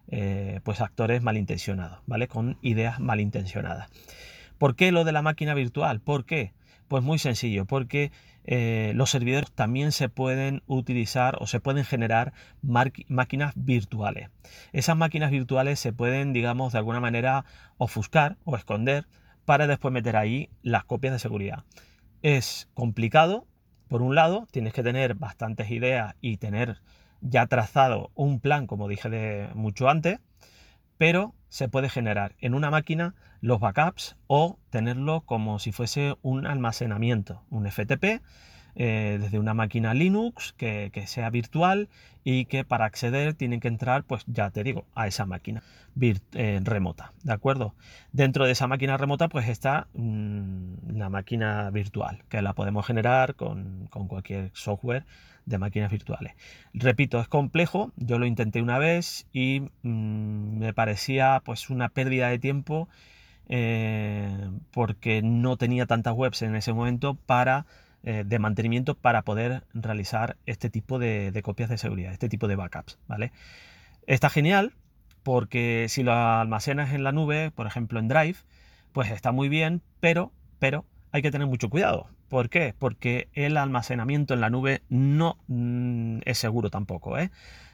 eh, 0.09 0.59
pues 0.63 0.81
actores 0.81 1.21
malintencionados, 1.21 1.99
¿vale? 2.07 2.27
Con 2.27 2.57
ideas 2.61 2.99
malintencionadas. 2.99 3.89
¿Por 4.57 4.75
qué 4.75 4.91
lo 4.91 5.03
de 5.03 5.11
la 5.11 5.21
máquina 5.21 5.53
virtual? 5.53 6.01
¿Por 6.01 6.25
qué? 6.25 6.53
Pues 6.87 7.03
muy 7.03 7.19
sencillo, 7.19 7.65
porque 7.65 8.11
eh, 8.45 8.91
los 8.95 9.09
servidores 9.09 9.51
también 9.51 9.91
se 9.91 10.09
pueden 10.09 10.63
utilizar 10.67 11.37
o 11.39 11.47
se 11.47 11.59
pueden 11.59 11.85
generar 11.85 12.33
máquinas 12.61 13.53
virtuales. 13.55 14.29
Esas 14.71 14.97
máquinas 14.97 15.31
virtuales 15.31 15.79
se 15.79 15.93
pueden, 15.93 16.33
digamos, 16.33 16.73
de 16.73 16.79
alguna 16.79 16.99
manera 16.99 17.45
ofuscar 17.77 18.37
o 18.43 18.55
esconder 18.55 19.07
para 19.45 19.67
después 19.67 19.93
meter 19.93 20.15
ahí 20.15 20.49
las 20.61 20.83
copias 20.85 21.13
de 21.13 21.19
seguridad. 21.19 21.63
Es 22.21 22.69
complicado, 22.73 23.47
por 23.87 24.01
un 24.01 24.15
lado, 24.15 24.47
tienes 24.51 24.73
que 24.73 24.83
tener 24.83 25.15
bastantes 25.15 25.69
ideas 25.71 26.15
y 26.21 26.37
tener 26.37 26.81
ya 27.21 27.47
trazado 27.47 28.11
un 28.15 28.39
plan, 28.39 28.67
como 28.67 28.87
dije 28.87 29.09
de 29.09 29.49
mucho 29.53 29.89
antes, 29.89 30.19
pero 30.97 31.33
se 31.53 31.69
puede 31.69 31.87
generar 31.87 32.33
en 32.39 32.55
una 32.55 32.71
máquina 32.71 33.13
los 33.39 33.59
backups 33.59 34.15
o 34.25 34.57
tenerlo 34.71 35.21
como 35.21 35.59
si 35.59 35.71
fuese 35.71 36.15
un 36.23 36.47
almacenamiento, 36.47 37.43
un 37.51 37.67
FTP, 37.69 38.23
eh, 38.75 39.19
desde 39.21 39.37
una 39.37 39.53
máquina 39.53 39.93
Linux 39.93 40.53
que, 40.57 40.89
sea 41.05 41.29
virtual 41.29 41.89
y 42.23 42.45
que 42.45 42.63
para 42.63 42.85
acceder 42.85 43.35
tienen 43.35 43.59
que 43.59 43.67
entrar, 43.67 44.03
pues 44.03 44.23
ya 44.25 44.49
te 44.49 44.63
digo, 44.63 44.87
a 44.95 45.05
esa 45.05 45.27
máquina 45.27 45.61
eh, 46.01 46.59
remota, 46.63 47.13
¿de 47.21 47.33
acuerdo? 47.33 47.75
Dentro 48.11 48.47
de 48.47 48.53
esa 48.53 48.65
máquina 48.65 48.97
remota 48.97 49.27
pues 49.27 49.47
está 49.47 49.89
mm, 49.93 50.89
una 50.89 51.09
máquina 51.09 51.69
virtual 51.69 52.23
que 52.29 52.41
la 52.41 52.53
podemos 52.53 52.83
generar 52.83 53.35
con, 53.35 53.85
con 53.91 54.07
cualquier 54.07 54.49
software 54.55 55.05
de 55.45 55.57
máquinas 55.57 55.91
virtuales. 55.91 56.33
Repito, 56.73 57.19
es 57.19 57.27
complejo, 57.27 57.91
yo 57.97 58.19
lo 58.19 58.25
intenté 58.25 58.61
una 58.61 58.77
vez 58.77 59.27
y 59.33 59.61
mm, 59.83 60.57
me 60.59 60.73
parecía 60.73 61.41
pues 61.43 61.69
una 61.69 61.89
pérdida 61.89 62.29
de 62.29 62.39
tiempo 62.39 62.87
eh, 63.49 64.49
porque 64.71 65.21
no 65.21 65.57
tenía 65.57 65.85
tantas 65.85 66.13
webs 66.13 66.41
en 66.41 66.55
ese 66.55 66.73
momento 66.73 67.15
para 67.15 67.65
eh, 68.03 68.23
de 68.25 68.39
mantenimiento 68.39 68.95
para 68.95 69.21
poder 69.23 69.63
realizar 69.73 70.37
este 70.45 70.69
tipo 70.69 70.99
de, 70.99 71.31
de, 71.31 71.41
copias 71.41 71.69
de 71.69 71.77
seguridad, 71.77 72.13
este 72.13 72.29
tipo 72.29 72.47
de 72.47 72.55
backups, 72.55 72.99
¿vale? 73.07 73.31
Está 74.07 74.29
genial 74.29 74.73
porque 75.23 75.87
si 75.89 76.03
lo 76.03 76.13
almacenas 76.13 76.93
en 76.93 77.03
la 77.03 77.11
nube, 77.11 77.51
por 77.51 77.67
ejemplo 77.67 77.99
en 77.99 78.07
Drive, 78.07 78.39
pues 78.91 79.09
está 79.09 79.31
muy 79.31 79.49
bien, 79.49 79.81
pero, 79.99 80.31
pero 80.59 80.85
hay 81.13 81.21
que 81.21 81.31
tener 81.31 81.47
mucho 81.47 81.69
cuidado. 81.69 82.07
¿Por 82.27 82.49
qué? 82.49 82.75
Porque 82.77 83.29
el 83.33 83.55
almacenamiento 83.55 84.33
en 84.33 84.41
la 84.41 84.49
nube 84.49 84.81
no 84.89 85.37
mm, 85.47 86.19
es 86.25 86.37
seguro 86.37 86.69
tampoco. 86.69 87.17
¿eh? 87.17 87.31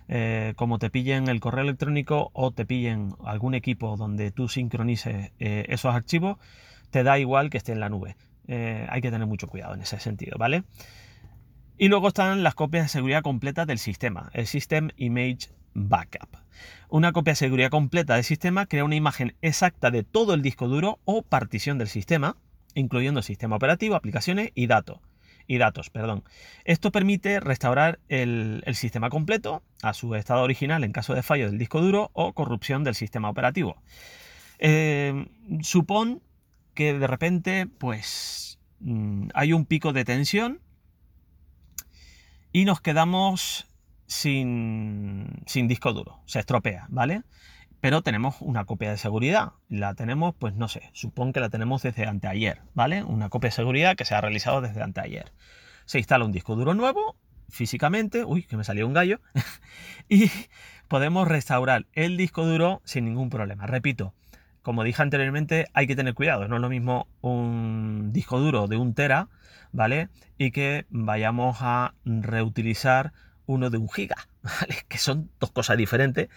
¿eh? 0.10 0.54
como 0.56 0.80
te 0.80 0.90
pillen 0.90 1.30
el 1.30 1.40
correo 1.40 1.64
electrónico 1.64 2.32
o 2.34 2.52
te 2.52 2.66
pillen 2.66 3.14
algún 3.24 3.54
equipo 3.54 3.96
donde 3.96 4.32
tú 4.32 4.50
sincronices 4.50 5.32
eh, 5.40 5.66
esos 5.70 5.96
archivos, 5.96 6.38
te 6.90 7.04
da 7.04 7.18
igual 7.18 7.50
que 7.50 7.58
esté 7.58 7.72
en 7.72 7.80
la 7.80 7.90
nube. 7.90 8.18
Eh, 8.48 8.88
hay 8.90 9.02
que 9.02 9.12
tener 9.12 9.28
mucho 9.28 9.48
cuidado 9.48 9.76
en 9.76 9.82
ese 9.82 10.00
sentido, 10.00 10.38
¿vale? 10.38 10.64
Y 11.78 11.88
luego 11.88 12.10
están 12.10 12.44
las 12.44 12.56
copias 12.56 12.86
de 12.86 12.90
seguridad 12.90 13.22
completa 13.22 13.66
del 13.66 13.78
sistema, 13.78 14.30
el 14.34 14.48
System 14.48 14.90
Image 14.98 15.50
Backup. 15.74 16.38
Una 16.90 17.14
copia 17.14 17.32
de 17.32 17.36
seguridad 17.36 17.70
completa 17.70 18.16
del 18.16 18.24
sistema 18.24 18.66
crea 18.66 18.84
una 18.84 18.96
imagen 18.96 19.36
exacta 19.42 19.92
de 19.92 20.04
todo 20.04 20.34
el 20.34 20.42
disco 20.42 20.68
duro 20.68 21.00
o 21.06 21.22
partición 21.22 21.78
del 21.78 21.88
sistema, 21.88 22.36
incluyendo 22.80 23.22
sistema 23.22 23.56
operativo, 23.56 23.96
aplicaciones 23.96 24.52
y 24.56 24.68
datos. 24.68 25.00
Y 25.48 25.58
datos, 25.58 25.90
perdón. 25.90 26.24
Esto 26.64 26.92
permite 26.92 27.40
restaurar 27.40 28.00
el, 28.08 28.64
sistema 28.74 29.10
completo 29.10 29.64
a 29.82 29.94
su 29.94 30.14
estado 30.14 30.44
original 30.44 30.84
en 30.84 30.92
caso 30.92 31.16
de 31.16 31.24
fallo 31.24 31.48
del 31.48 31.58
disco 31.58 31.82
duro 31.82 32.12
o 32.14 32.34
corrupción 32.34 32.84
del 32.84 32.94
sistema 32.94 33.30
operativo. 33.30 33.82
Eh, 34.60 35.28
supón 35.62 36.22
que 36.76 36.94
de 36.94 37.08
repente, 37.08 37.66
pues, 37.66 38.60
mm, 38.80 39.30
hay 39.34 39.54
un 39.54 39.66
pico 39.66 39.92
de 39.92 40.06
tensión 40.06 40.62
y 42.52 42.66
nos 42.66 42.80
quedamos 42.80 43.68
sin, 44.06 45.42
sin 45.46 45.68
disco 45.68 45.94
duro. 45.94 46.22
Se 46.26 46.40
estropea, 46.40 46.86
¿vale? 46.90 47.24
Pero 47.82 48.02
tenemos 48.02 48.42
una 48.42 48.66
copia 48.66 48.92
de 48.92 48.98
seguridad. 48.98 49.54
La 49.70 49.94
tenemos, 49.94 50.36
pues 50.36 50.54
no 50.56 50.68
sé, 50.68 50.90
supongo 50.94 51.34
que 51.34 51.40
la 51.40 51.50
tenemos 51.50 51.82
desde 51.82 52.06
anteayer, 52.06 52.62
¿vale? 52.74 53.04
Una 53.04 53.30
copia 53.30 53.50
de 53.50 53.56
seguridad 53.56 53.96
que 53.96 54.06
se 54.06 54.16
ha 54.16 54.22
realizado 54.22 54.62
desde 54.62 54.82
anteayer. 54.82 55.32
Se 55.86 55.98
instala 55.98 56.26
un 56.26 56.32
disco 56.32 56.56
duro 56.56 56.74
nuevo, 56.74 57.16
físicamente, 57.50 58.24
uy, 58.26 58.44
que 58.44 58.58
me 58.58 58.64
salió 58.64 58.86
un 58.86 58.94
gallo, 58.94 59.22
y 60.10 60.30
podemos 60.88 61.28
restaurar 61.28 61.86
el 61.94 62.18
disco 62.18 62.46
duro 62.46 62.82
sin 62.84 63.06
ningún 63.06 63.30
problema. 63.30 63.66
Repito, 63.66 64.14
como 64.62 64.84
dije 64.84 65.02
anteriormente, 65.02 65.68
hay 65.74 65.88
que 65.88 65.96
tener 65.96 66.14
cuidado, 66.14 66.48
no 66.48 66.58
es 66.58 66.62
lo 66.62 66.70
mismo 66.70 67.08
un 67.22 68.12
disco 68.12 68.40
duro 68.40 68.68
de 68.68 68.78
un 68.78 68.94
tera, 68.94 69.30
¿vale? 69.72 70.10
Y 70.38 70.52
que 70.52 70.86
vayamos 70.90 71.58
a 71.62 71.94
reutilizar 72.04 73.14
uno 73.46 73.70
de 73.70 73.78
un 73.78 73.90
giga, 73.90 74.28
¿vale? 74.44 74.76
Que 74.88 74.98
son 74.98 75.32
dos 75.40 75.52
cosas 75.52 75.78
diferentes 75.78 76.30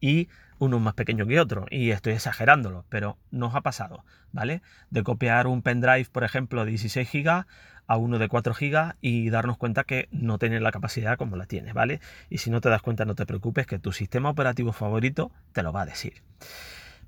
y 0.00 0.28
uno 0.62 0.78
más 0.78 0.94
pequeño 0.94 1.26
que 1.26 1.40
otro. 1.40 1.66
Y 1.70 1.90
estoy 1.90 2.12
exagerándolo, 2.12 2.84
pero 2.88 3.18
nos 3.30 3.54
ha 3.54 3.62
pasado, 3.62 4.04
¿vale? 4.30 4.62
De 4.90 5.02
copiar 5.02 5.48
un 5.48 5.60
pendrive, 5.60 6.06
por 6.10 6.22
ejemplo, 6.22 6.64
de 6.64 6.70
16 6.70 7.10
GB 7.12 7.46
a 7.88 7.96
uno 7.96 8.20
de 8.20 8.28
4 8.28 8.54
GB 8.54 8.94
y 9.00 9.28
darnos 9.30 9.58
cuenta 9.58 9.82
que 9.82 10.08
no 10.12 10.38
tiene 10.38 10.60
la 10.60 10.70
capacidad 10.70 11.18
como 11.18 11.36
la 11.36 11.46
tiene, 11.46 11.72
¿vale? 11.72 12.00
Y 12.30 12.38
si 12.38 12.50
no 12.50 12.60
te 12.60 12.68
das 12.68 12.80
cuenta, 12.80 13.04
no 13.04 13.16
te 13.16 13.26
preocupes, 13.26 13.66
que 13.66 13.80
tu 13.80 13.92
sistema 13.92 14.30
operativo 14.30 14.72
favorito 14.72 15.32
te 15.52 15.64
lo 15.64 15.72
va 15.72 15.82
a 15.82 15.86
decir. 15.86 16.22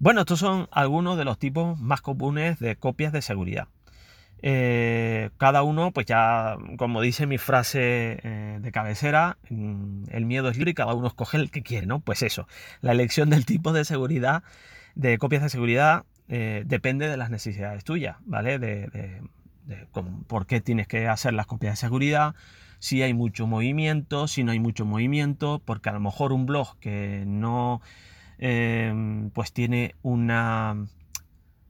Bueno, 0.01 0.23
estos 0.23 0.41
son 0.41 0.69
algunos 0.73 1.17
de 1.17 1.25
los 1.25 1.39
tipos 1.39 1.79
más 1.79 2.01
comunes 2.01 2.59
de 2.59 2.75
copias 2.75 3.13
de 3.13 3.23
seguridad. 3.23 3.69
Eh, 4.47 5.31
cada 5.39 5.63
uno, 5.63 5.91
pues 5.91 6.05
ya, 6.05 6.59
como 6.77 7.01
dice 7.01 7.27
mi 7.27 7.39
frase 7.39 8.21
eh, 8.23 8.59
de 8.61 8.73
cabecera, 8.73 9.39
mm, 9.49 10.05
el 10.11 10.27
miedo 10.27 10.51
es 10.51 10.59
libre 10.59 10.73
y 10.73 10.75
cada 10.75 10.93
uno 10.93 11.07
escoge 11.07 11.39
el 11.39 11.51
que 11.51 11.63
quiere, 11.63 11.87
¿no? 11.87 12.01
Pues 12.01 12.23
eso, 12.23 12.47
la 12.83 12.93
elección 12.93 13.31
del 13.31 13.47
tipo 13.47 13.73
de 13.73 13.87
seguridad, 13.87 14.43
de 14.97 15.17
copias 15.17 15.43
de 15.43 15.49
seguridad, 15.49 16.05
eh, 16.29 16.63
depende 16.67 17.09
de 17.09 17.17
las 17.17 17.31
necesidades 17.31 17.85
tuyas, 17.85 18.19
¿vale? 18.27 18.59
De, 18.59 19.23
por 20.27 20.47
qué 20.47 20.61
tienes 20.61 20.89
que 20.89 21.09
hacer 21.09 21.33
las 21.33 21.47
copias 21.47 21.73
de 21.73 21.77
seguridad, 21.79 22.35
si 22.81 23.01
hay 23.01 23.15
mucho 23.15 23.47
movimiento, 23.47 24.29
si 24.29 24.45
no 24.45 24.53
hay 24.53 24.61
mucho 24.61 24.85
movimiento, 24.85 25.63
porque 25.65 25.89
a 25.89 25.93
lo 25.95 26.01
mejor 26.01 26.35
un 26.35 26.45
blog 26.45 26.79
que 26.81 27.25
no, 27.27 27.81
pues 29.33 29.53
tiene 29.55 29.95
una 30.03 30.87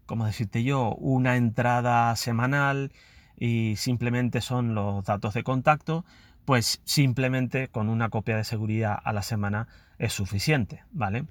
como 0.07 0.27
decirte 0.27 0.63
yo, 0.65 0.95
una 0.95 1.37
entrada 1.37 2.15
semanal 2.17 2.93
y 3.39 3.77
simplemente 3.77 4.41
son 4.41 4.75
los 4.75 5.05
datos 5.05 5.35
de 5.35 5.43
contacto, 5.43 6.05
pues 6.45 6.81
simplemente 6.85 7.69
con 7.69 7.89
una 7.89 8.11
copia 8.11 8.37
de 8.37 8.45
seguridad 8.45 8.99
a 9.03 9.13
la 9.13 9.23
semana 9.23 9.69
es 9.99 10.13
suficiente, 10.13 10.85
¿vale? 10.93 11.27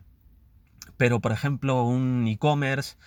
Pero 0.98 1.20
por 1.20 1.32
ejemplo 1.32 1.84
un 1.84 2.28
e-commerce 2.28 2.98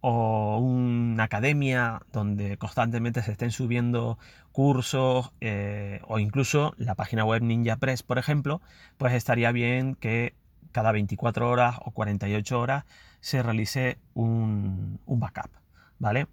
o 0.00 0.58
una 0.58 1.24
academia 1.24 2.00
donde 2.12 2.58
constantemente 2.58 3.22
se 3.22 3.32
estén 3.32 3.50
subiendo 3.50 4.18
cursos 4.52 5.32
eh, 5.40 6.00
o 6.06 6.18
incluso 6.18 6.74
la 6.76 6.94
página 6.94 7.24
web 7.24 7.42
NinjaPress, 7.42 8.02
por 8.02 8.18
ejemplo, 8.18 8.60
pues 8.98 9.14
estaría 9.14 9.52
bien 9.52 9.94
que 9.96 10.34
cada 10.72 10.92
24 10.92 11.50
horas 11.50 11.76
o 11.84 11.90
48 11.90 12.60
horas 12.60 12.84
se 13.26 13.42
realice 13.42 13.98
un, 14.14 15.00
backup, 15.04 15.50
¿vale? 15.98 16.28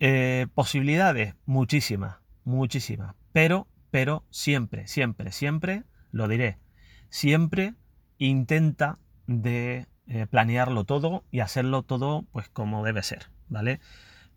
Eh, 0.00 0.46
posibilidades, 0.54 1.34
muchísimas, 1.44 2.16
muchísimas, 2.44 3.14
pero, 3.34 3.68
pero 3.90 4.24
siempre, 4.30 4.88
siempre, 4.88 5.32
siempre, 5.32 5.82
lo 6.10 6.28
diré, 6.28 6.56
siempre 7.10 7.74
intenta 8.16 9.00
de 9.26 9.86
eh, 10.06 10.26
planearlo 10.30 10.84
todo 10.84 11.24
y 11.30 11.40
hacerlo 11.40 11.82
todo 11.82 12.24
pues 12.32 12.48
como 12.48 12.82
debe 12.86 13.02
ser, 13.02 13.26
¿vale? 13.50 13.78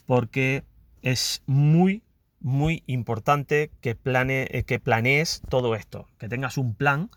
Porque 0.06 0.66
es 1.04 1.42
muy, 1.46 2.04
muy 2.42 2.84
importante 2.86 3.72
que, 3.80 3.96
plane, 3.96 4.50
eh, 4.52 4.64
que 4.64 4.80
planees 4.80 5.42
todo 5.48 5.74
esto, 5.76 6.10
que 6.20 6.28
tengas 6.28 6.58
un 6.58 6.76
plan 6.76 7.10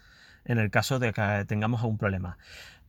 en 0.45 0.59
el 0.59 0.71
caso 0.71 1.01
de 1.01 1.13
que 1.13 1.45
tengamos 1.49 1.81
algún 1.81 1.99
problema. 1.99 2.39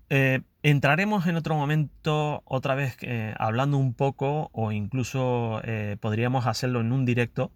Eh, 0.10 0.41
entraremos 0.63 1.28
en 1.28 1.36
otro 1.36 1.56
momento 1.56 2.41
otra 2.45 2.74
vez 2.74 2.98
eh, 3.02 3.36
hablando 3.38 3.78
un 3.78 3.93
poco 3.93 4.50
o 4.54 4.72
incluso 4.72 5.62
eh, 5.63 5.98
podríamos 6.00 6.48
hacerlo 6.48 6.82
en 6.82 6.91
un 6.91 7.06
directo. 7.06 7.52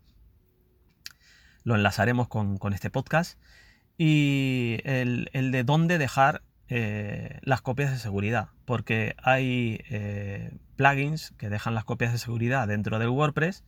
Lo 1.63 1.75
enlazaremos 1.75 2.27
con, 2.27 2.59
este 2.73 2.89
podcast. 2.89 3.39
Y 3.97 4.79
el, 4.83 5.29
de 5.33 5.63
dónde 5.63 5.97
dejar 5.97 6.43
las 6.67 7.61
copias 7.61 7.91
de 7.91 7.99
seguridad. 7.99 8.49
Porque 8.65 9.15
hay 9.21 9.79
plugins 10.75 11.31
que 11.37 11.49
dejan 11.49 11.75
las 11.75 11.85
copias 11.85 12.11
de 12.11 12.17
seguridad 12.17 12.67
dentro 12.67 12.99
del 12.99 13.09
WordPress, 13.09 13.63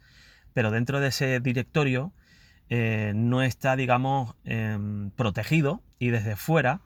pero 0.53 0.71
dentro 0.71 0.99
de 0.99 1.09
ese 1.09 1.39
directorio 1.39 2.11
no 2.69 3.43
está, 3.43 3.77
digamos, 3.77 4.35
em, 4.43 5.11
protegido 5.11 5.83
y 5.99 6.09
desde 6.09 6.35
fuera 6.35 6.81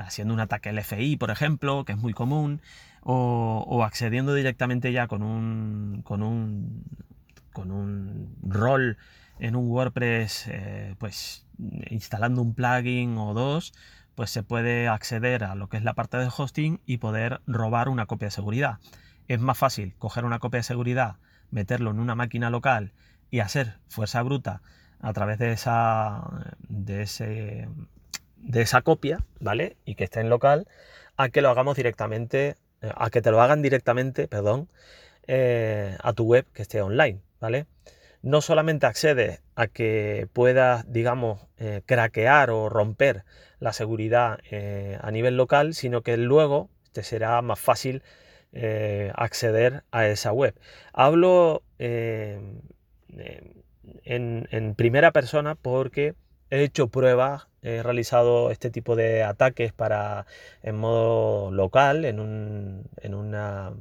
haciendo 0.00 0.34
un 0.34 0.40
ataque 0.40 0.72
LFI, 0.72 1.16
por 1.16 1.30
ejemplo, 1.30 1.84
que 1.84 1.92
es 1.92 1.98
muy 1.98 2.12
común, 2.12 2.60
o, 3.02 3.82
accediendo 3.84 4.34
directamente 4.34 4.92
ya 4.92 5.06
con 5.06 5.22
un, 5.22 6.02
con 6.04 6.22
un, 6.22 6.84
con 7.52 7.70
un 7.70 8.36
rol 8.42 8.98
en 9.38 9.56
un 9.56 9.68
WordPress, 9.68 10.48
eh, 10.48 10.94
pues 10.98 11.46
instalando 11.90 12.42
un 12.42 12.54
plugin 12.54 13.16
o 13.16 13.34
dos, 13.34 13.72
pues 14.14 14.30
se 14.30 14.42
puede 14.42 14.88
acceder 14.88 15.44
a 15.44 15.54
lo 15.54 15.68
que 15.68 15.78
es 15.78 15.84
la 15.84 15.94
parte 15.94 16.18
de 16.18 16.28
hosting 16.34 16.80
y 16.84 16.98
poder 16.98 17.40
robar 17.46 17.88
una 17.88 18.06
copia 18.06 18.26
de 18.26 18.32
seguridad. 18.32 18.78
Es 19.28 19.40
más 19.40 19.56
fácil 19.56 19.94
coger 19.98 20.24
una 20.24 20.38
copia 20.38 20.58
de 20.58 20.64
seguridad, 20.64 21.16
meterlo 21.50 21.90
en 21.90 22.00
una 22.00 22.14
máquina 22.14 22.50
local 22.50 22.92
y 23.30 23.40
hacer 23.40 23.78
fuerza 23.88 24.22
bruta 24.22 24.62
a 25.00 25.12
través 25.12 25.38
de 25.38 25.52
esa 25.52 26.22
de 26.68 27.02
ese 27.02 27.68
de 28.42 28.62
esa 28.62 28.82
copia, 28.82 29.24
¿vale? 29.38 29.76
Y 29.84 29.94
que 29.94 30.04
esté 30.04 30.20
en 30.20 30.30
local, 30.30 30.66
a 31.16 31.28
que 31.28 31.42
lo 31.42 31.50
hagamos 31.50 31.76
directamente, 31.76 32.56
eh, 32.82 32.90
a 32.94 33.10
que 33.10 33.22
te 33.22 33.30
lo 33.30 33.40
hagan 33.42 33.62
directamente, 33.62 34.28
perdón, 34.28 34.68
eh, 35.26 35.96
a 36.02 36.12
tu 36.12 36.24
web 36.24 36.46
que 36.52 36.62
esté 36.62 36.80
online, 36.82 37.20
¿vale? 37.40 37.66
No 38.22 38.40
solamente 38.40 38.86
accede 38.86 39.40
a 39.54 39.66
que 39.66 40.28
puedas, 40.32 40.90
digamos, 40.92 41.40
eh, 41.58 41.82
craquear 41.86 42.50
o 42.50 42.68
romper 42.68 43.24
la 43.60 43.72
seguridad 43.72 44.38
a 45.02 45.10
nivel 45.10 45.36
local, 45.36 45.74
sino 45.74 46.02
que 46.02 46.16
luego 46.16 46.70
te 46.92 47.02
será 47.02 47.40
más 47.42 47.60
fácil 47.60 48.02
acceder 49.14 49.84
a 49.90 50.06
esa 50.06 50.32
web. 50.32 50.54
Hablo 50.94 51.62
en, 51.78 52.62
en 54.04 54.74
primera 54.74 55.12
persona 55.12 55.54
porque 55.56 56.14
he 56.50 56.62
hecho 56.62 56.88
pruebas 56.88 57.49
he 57.62 57.82
realizado 57.82 58.50
este 58.50 58.70
tipo 58.70 58.96
de 58.96 59.22
ataques 59.22 59.72
para 59.72 60.26
en 60.62 60.76
modo 60.76 61.50
local, 61.50 62.04
en 62.04 62.20
un, 62.20 62.84
en 63.02 63.14
una, 63.14 63.72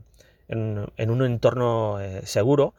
en, 0.47 1.09
un 1.09 1.23
entorno 1.23 1.99
eh, 2.01 2.21
seguro. 2.25 2.73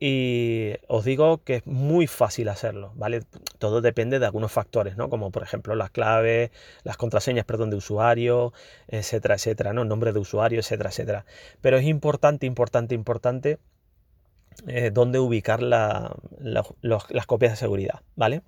Y 0.00 0.74
os 0.88 1.04
digo 1.04 1.42
que 1.44 1.56
es 1.56 1.66
muy 1.66 2.06
fácil 2.06 2.48
hacerlo, 2.48 2.92
¿vale? 2.96 3.22
Todo 3.58 3.80
depende 3.80 4.18
de 4.18 4.26
algunos 4.26 4.52
factores, 4.52 4.96
¿no? 4.96 5.08
Como 5.08 5.30
por 5.30 5.42
ejemplo 5.44 5.74
las 5.76 5.90
claves, 5.90 6.50
las 6.82 6.96
contraseñas, 6.96 7.44
perdón, 7.44 7.70
de 7.70 7.76
usuario, 7.76 8.52
etcétera, 8.88 9.36
etcétera, 9.36 9.72
¿no? 9.72 9.84
Nombre 9.84 10.12
de 10.12 10.18
usuario, 10.18 10.60
etcétera, 10.60 10.90
etcétera. 10.90 11.24
Pero 11.60 11.78
es 11.78 11.84
importante, 11.86 12.44
importante, 12.44 12.94
importante 12.94 13.58
eh, 14.66 14.90
dónde 14.92 15.18
ubicar 15.20 15.62
las 15.62 17.26
copias 17.26 17.52
de 17.52 17.56
seguridad, 17.56 18.00
¿vale? 18.16 18.42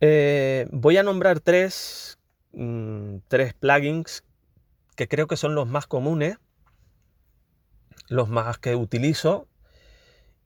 Eh, 0.00 0.68
voy 0.70 0.96
a 0.96 1.02
nombrar 1.02 1.40
tres, 1.40 2.18
mm, 2.52 3.16
tres 3.26 3.54
plugins 3.54 4.22
que 4.94 5.08
creo 5.08 5.26
que 5.26 5.36
son 5.36 5.54
los 5.54 5.66
más 5.66 5.86
comunes, 5.86 6.38
los 8.08 8.28
más 8.28 8.58
que 8.58 8.76
utilizo 8.76 9.48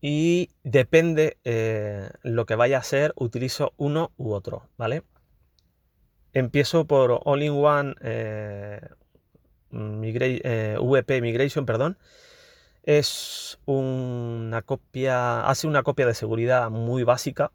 y 0.01 0.51
depende 0.65 1.39
eh, 1.45 2.11
lo 2.23 2.47
que 2.47 2.55
vaya 2.55 2.79
a 2.79 2.81
hacer, 2.81 3.13
utilizo 3.17 3.73
uno 3.77 4.11
u 4.17 4.33
otro, 4.33 4.69
¿vale? 4.79 5.03
Empiezo 6.33 6.87
por 6.87 7.21
All-in-One 7.25 7.95
eh, 8.01 8.81
VP 9.71 11.21
Migration, 11.21 11.67
perdón. 11.67 11.99
Es 12.85 13.59
una 13.67 14.63
copia, 14.63 15.47
hace 15.47 15.67
una 15.67 15.83
copia 15.83 16.07
de 16.07 16.15
seguridad 16.15 16.71
muy 16.71 17.05
básica 17.05 17.53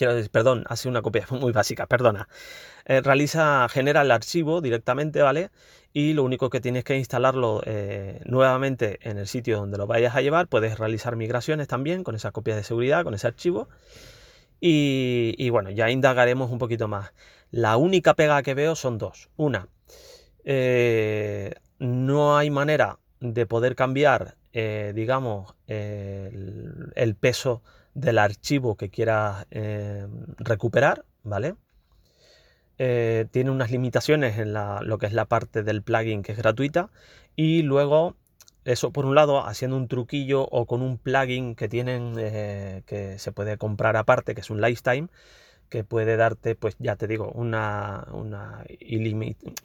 quiero 0.00 0.14
decir, 0.14 0.30
perdón, 0.30 0.64
hace 0.66 0.88
una 0.88 1.02
copia 1.02 1.26
muy 1.30 1.52
básica, 1.52 1.86
perdona. 1.86 2.26
Eh, 2.86 3.02
realiza, 3.02 3.68
genera 3.68 4.00
el 4.00 4.10
archivo 4.10 4.62
directamente, 4.62 5.20
¿vale? 5.20 5.50
Y 5.92 6.14
lo 6.14 6.24
único 6.24 6.48
que 6.48 6.60
tienes 6.60 6.84
que 6.84 6.96
instalarlo 6.96 7.60
eh, 7.66 8.22
nuevamente 8.24 8.98
en 9.02 9.18
el 9.18 9.26
sitio 9.26 9.58
donde 9.58 9.76
lo 9.76 9.86
vayas 9.86 10.16
a 10.16 10.22
llevar. 10.22 10.48
Puedes 10.48 10.78
realizar 10.78 11.16
migraciones 11.16 11.68
también 11.68 12.02
con 12.02 12.14
esas 12.14 12.32
copias 12.32 12.56
de 12.56 12.64
seguridad, 12.64 13.04
con 13.04 13.12
ese 13.12 13.26
archivo. 13.26 13.68
Y, 14.58 15.50
bueno, 15.50 15.70
ya 15.70 15.90
indagaremos 15.90 16.50
un 16.50 16.58
poquito 16.58 16.88
más. 16.88 17.12
La 17.50 17.76
única 17.76 18.14
pega 18.14 18.42
que 18.42 18.54
veo 18.54 18.76
son 18.76 18.96
dos. 18.96 19.28
Una, 19.36 19.68
eh, 20.44 21.54
no 21.78 22.38
hay 22.38 22.50
manera 22.50 22.98
de 23.20 23.44
poder 23.44 23.74
cambiar, 23.74 24.36
digamos, 24.52 25.54
el 25.66 27.16
peso 27.18 27.62
del 27.94 28.18
archivo 28.18 28.76
que 28.76 28.90
quieras 28.90 29.46
eh, 29.50 30.06
recuperar, 30.38 31.04
¿vale? 31.22 31.54
Eh, 32.78 33.26
tiene 33.30 33.50
unas 33.50 33.70
limitaciones 33.70 34.38
en 34.38 34.54
lo 34.54 34.98
que 34.98 35.06
es 35.06 35.12
la 35.12 35.26
parte 35.26 35.62
del 35.62 35.82
plugin 35.82 36.22
que 36.22 36.32
es 36.32 36.38
gratuita 36.38 36.88
y 37.36 37.62
luego 37.62 38.16
eso 38.64 38.90
por 38.90 39.04
un 39.04 39.14
lado 39.14 39.46
haciendo 39.46 39.76
un 39.76 39.86
truquillo 39.86 40.44
o 40.44 40.64
con 40.64 40.80
un 40.80 40.96
plugin 40.96 41.56
que 41.56 41.68
tienen 41.68 42.14
eh, 42.18 42.82
que 42.86 43.18
se 43.18 43.32
puede 43.32 43.58
comprar 43.58 43.96
aparte 43.96 44.34
que 44.34 44.40
es 44.40 44.48
un 44.48 44.62
lifetime 44.62 45.08
que 45.68 45.84
puede 45.84 46.16
darte 46.16 46.54
pues 46.54 46.74
ya 46.78 46.96
te 46.96 47.06
digo 47.06 47.30
una, 47.34 48.06
una 48.12 48.64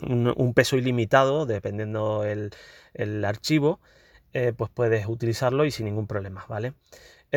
un, 0.06 0.54
peso 0.54 0.76
ilimitado 0.76 1.46
dependiendo 1.46 2.26
el, 2.26 2.52
el 2.94 3.24
archivo 3.24 3.80
pues 4.58 4.70
puedes 4.74 5.08
utilizarlo 5.08 5.66
y 5.66 5.72
sin 5.72 5.86
ningún 5.86 6.08
problema 6.08 6.46
vale 6.50 6.74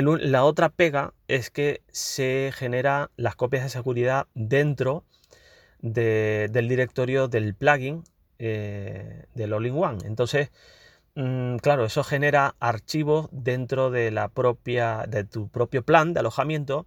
la 0.03 0.45
otra 0.45 0.69
pega 0.69 1.15
es 1.29 1.51
que 1.51 1.83
se 1.91 2.53
genera 2.55 3.11
las 3.17 3.37
copias 3.37 3.65
de 3.65 3.71
seguridad 3.71 4.27
dentro 4.35 5.05
del 5.81 6.69
directorio 6.69 7.29
del 7.29 7.55
plugin 7.55 8.05
eh, 8.39 9.25
del 9.35 9.53
All-in-One. 9.53 9.99
Entonces, 10.05 10.51
mm, 11.15 11.57
claro, 11.57 11.85
eso 11.85 12.05
genera 12.05 12.55
archivos 12.61 13.29
dentro 13.33 13.91
de 13.91 14.11
la 14.11 14.29
propia, 14.29 15.05
de 15.09 15.25
tu 15.25 15.49
propio 15.49 15.85
plan 15.85 16.15
de 16.15 16.21
alojamiento 16.21 16.87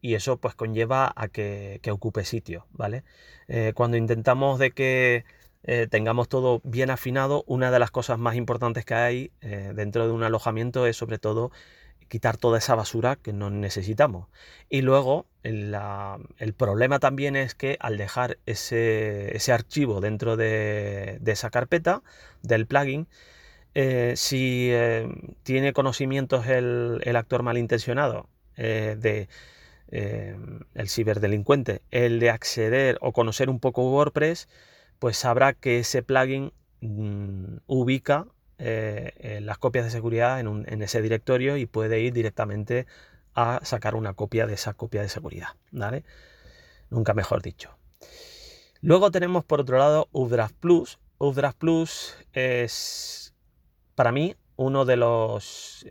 y 0.00 0.14
eso 0.14 0.38
pues 0.38 0.54
conlleva 0.54 1.12
a 1.16 1.28
que, 1.28 1.80
ocupe 1.90 2.24
sitio, 2.24 2.66
¿vale? 2.70 3.04
Eh, 3.48 3.72
cuando 3.74 3.96
intentamos 3.96 4.58
de 4.58 4.70
que 4.72 5.24
eh, 5.68 5.86
tengamos 5.88 6.28
todo 6.28 6.60
bien 6.64 6.90
afinado, 6.90 7.44
una 7.46 7.70
de 7.70 7.78
las 7.78 7.92
cosas 7.92 8.18
más 8.18 8.34
importantes 8.34 8.84
que 8.84 8.94
hay 8.94 9.32
dentro 9.40 10.06
de 10.06 10.12
un 10.12 10.24
alojamiento 10.24 10.86
es 10.86 10.96
sobre 10.96 11.18
todo 11.18 11.52
quitar 12.08 12.36
toda 12.36 12.58
esa 12.58 12.74
basura 12.74 13.16
que 13.16 13.32
no 13.32 13.50
necesitamos. 13.50 14.28
Y 14.68 14.82
luego 14.82 15.26
el, 15.42 15.74
problema 16.56 16.98
también 16.98 17.36
es 17.36 17.54
que 17.54 17.76
al 17.80 17.96
dejar 17.96 18.38
ese, 18.46 19.38
archivo 19.52 20.00
dentro 20.00 20.36
de, 20.36 21.20
esa 21.26 21.50
carpeta 21.50 22.02
del 22.42 22.66
plugin, 22.66 23.06
eh, 23.74 24.14
si 24.16 24.70
eh, 24.72 25.08
tiene 25.42 25.72
conocimientos 25.72 26.46
el, 26.46 27.00
actor 27.14 27.42
malintencionado 27.42 28.28
eh, 28.56 28.96
de 28.98 29.28
el 29.90 30.88
ciberdelincuente, 30.90 31.80
el 31.90 32.20
de 32.20 32.28
acceder 32.28 32.98
o 33.00 33.12
conocer 33.12 33.48
un 33.48 33.58
poco 33.58 33.90
WordPress, 33.90 34.46
pues 34.98 35.16
sabrá 35.16 35.52
que 35.52 35.78
ese 35.78 36.02
plugin 36.02 36.52
mm, 36.80 37.58
ubica 37.66 38.26
eh, 38.58 39.40
las 39.42 39.58
copias 39.58 39.84
de 39.84 39.90
seguridad 39.90 40.40
en, 40.40 40.82
ese 40.82 41.00
directorio 41.00 41.56
y 41.56 41.66
puede 41.66 42.00
ir 42.00 42.12
directamente 42.12 42.86
a 43.34 43.60
sacar 43.62 43.94
una 43.94 44.14
copia 44.14 44.46
de 44.46 44.54
esa 44.54 44.74
copia 44.74 45.02
de 45.02 45.08
seguridad. 45.08 45.50
¿vale? 45.70 46.04
Nunca 46.90 47.14
mejor 47.14 47.42
dicho. 47.42 47.76
Luego 48.80 49.10
tenemos 49.10 49.44
por 49.44 49.60
otro 49.60 49.78
lado 49.78 50.08
Updraft 50.12 50.54
Plus. 50.56 50.98
Updraft 51.18 51.58
Plus 51.58 52.16
es 52.32 53.34
para 53.94 54.12
mí 54.12 54.36
uno 54.58 54.84
de 54.84 54.94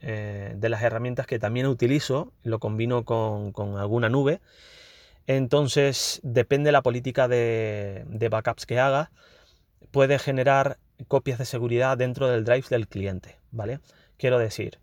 eh, 0.01 0.53
de 0.57 0.69
las 0.69 0.83
herramientas 0.83 1.25
que 1.25 1.39
también 1.39 1.67
utilizo, 1.67 2.33
lo 2.43 2.59
combino 2.59 3.05
con, 3.05 3.53
alguna 3.77 4.09
nube. 4.09 4.41
Entonces, 5.27 6.21
depende 6.23 6.69
de 6.69 6.71
la 6.71 6.81
política 6.81 7.27
de, 7.27 8.27
backups 8.31 8.65
que 8.65 8.79
haga, 8.79 9.11
puede 9.91 10.19
generar 10.19 10.79
copias 11.07 11.37
de 11.37 11.45
seguridad 11.45 11.97
dentro 11.97 12.27
del 12.27 12.45
drive 12.45 12.65
del 12.69 12.87
cliente, 12.87 13.37
¿vale? 13.51 13.79
Quiero 14.17 14.39
decir, 14.39 14.79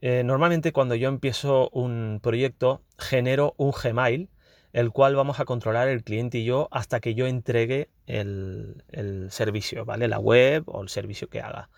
eh, 0.00 0.22
normalmente 0.24 0.72
cuando 0.72 0.96
yo 0.96 1.08
empiezo 1.08 1.70
un 1.70 2.18
proyecto 2.22 2.82
genero 2.98 3.54
un 3.56 3.70
Gmail, 3.70 4.28
el 4.72 4.90
cual 4.90 5.14
vamos 5.16 5.40
a 5.40 5.44
controlar 5.44 5.88
el 5.88 6.02
cliente 6.02 6.38
y 6.38 6.44
yo 6.44 6.68
hasta 6.70 7.00
que 7.00 7.14
yo 7.14 7.26
entregue 7.26 7.88
el, 8.06 8.82
servicio, 9.30 9.84
¿vale? 9.84 10.08
La 10.08 10.18
web 10.18 10.64
o 10.66 10.82
el 10.82 10.88
servicio 10.88 11.28
que 11.28 11.40
haga. 11.40 11.70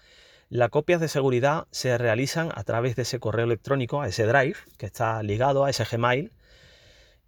Las 0.48 0.70
copias 0.70 1.00
de 1.00 1.08
seguridad 1.08 1.66
se 1.70 1.96
realizan 1.96 2.50
a 2.54 2.64
través 2.64 2.96
de 2.96 3.02
ese 3.02 3.20
correo 3.20 3.44
electrónico, 3.44 4.02
a 4.02 4.08
ese 4.08 4.26
drive 4.26 4.56
que 4.78 4.86
está 4.86 5.22
ligado 5.22 5.64
a 5.64 5.70
ese 5.70 5.84
Gmail. 5.84 6.32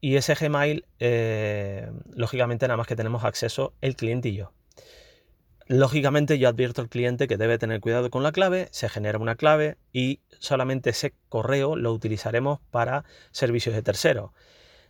Y 0.01 0.17
ese 0.17 0.35
Gmail, 0.35 0.85
eh, 0.99 1.91
lógicamente, 2.15 2.69
nada 2.69 2.77
más 2.77 2.87
que 2.87 2.97
tenemos 2.97 3.25
acceso 3.25 3.75
el 3.81 3.97
cliente 3.97 4.33
yo. 4.33 4.53
Lógicamente 5.67 6.39
yo 6.39 6.49
advierto 6.51 6.83
al 6.83 6.91
cliente 6.91 7.27
que 7.27 7.39
debe 7.39 7.57
tener 7.57 7.81
cuidado 7.81 8.11
con 8.11 8.23
la 8.23 8.33
clave, 8.33 8.69
se 8.71 8.91
genera 8.91 9.19
una 9.19 9.35
clave 9.35 9.79
y 9.93 10.21
solamente 10.39 10.91
ese 10.91 11.15
correo 11.31 11.75
lo 11.75 11.91
utilizaremos 11.93 12.61
para 12.71 13.05
servicios 13.31 13.75
de 13.75 13.83
terceros. 13.83 14.33